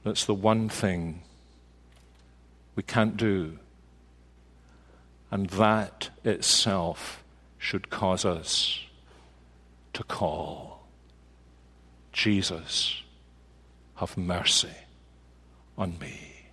It's 0.04 0.24
the 0.24 0.34
one 0.34 0.68
thing 0.68 1.22
we 2.74 2.82
can't 2.82 3.16
do. 3.16 3.58
And 5.30 5.48
that 5.50 6.10
itself 6.24 7.22
should 7.58 7.90
cause 7.90 8.24
us 8.24 8.80
to 9.92 10.04
call 10.04 10.75
Jesus, 12.16 13.02
have 13.96 14.16
mercy 14.16 14.74
on 15.76 15.98
me. 15.98 16.46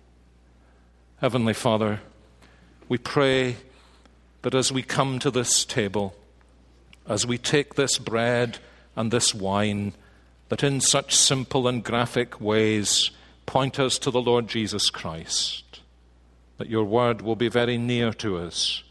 Heavenly 1.22 1.54
Father, 1.54 2.00
we 2.86 2.98
pray 2.98 3.56
that 4.42 4.54
as 4.54 4.70
we 4.70 4.82
come 4.82 5.18
to 5.18 5.30
this 5.30 5.64
table, 5.64 6.14
as 7.08 7.26
we 7.26 7.38
take 7.38 7.74
this 7.74 7.96
bread 7.96 8.58
and 8.94 9.10
this 9.10 9.34
wine, 9.34 9.94
that 10.50 10.62
in 10.62 10.82
such 10.82 11.16
simple 11.16 11.66
and 11.66 11.82
graphic 11.82 12.38
ways 12.42 13.10
point 13.46 13.80
us 13.80 13.98
to 14.00 14.10
the 14.10 14.20
Lord 14.20 14.48
Jesus 14.48 14.90
Christ, 14.90 15.80
that 16.58 16.68
your 16.68 16.84
word 16.84 17.22
will 17.22 17.36
be 17.36 17.48
very 17.48 17.78
near 17.78 18.12
to 18.12 18.36
us 18.36 18.82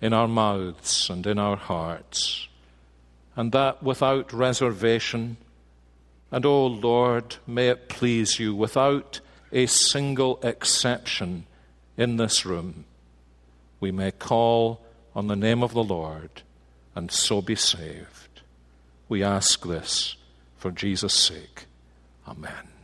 in 0.00 0.12
our 0.12 0.26
mouths 0.26 1.08
and 1.08 1.24
in 1.24 1.38
our 1.38 1.56
hearts, 1.56 2.48
and 3.36 3.52
that 3.52 3.80
without 3.80 4.32
reservation, 4.32 5.36
and, 6.30 6.44
O 6.44 6.50
oh 6.50 6.66
Lord, 6.66 7.36
may 7.46 7.68
it 7.68 7.88
please 7.88 8.38
you, 8.38 8.54
without 8.54 9.20
a 9.52 9.66
single 9.66 10.38
exception 10.42 11.46
in 11.96 12.16
this 12.16 12.44
room 12.44 12.84
we 13.80 13.92
may 13.92 14.10
call 14.10 14.80
on 15.14 15.26
the 15.28 15.36
name 15.36 15.62
of 15.62 15.72
the 15.72 15.84
Lord 15.84 16.42
and 16.94 17.10
so 17.10 17.40
be 17.40 17.54
saved. 17.54 18.40
We 19.08 19.22
ask 19.22 19.64
this 19.64 20.16
for 20.56 20.70
Jesus' 20.70 21.14
sake. 21.14 21.66
Amen. 22.26 22.75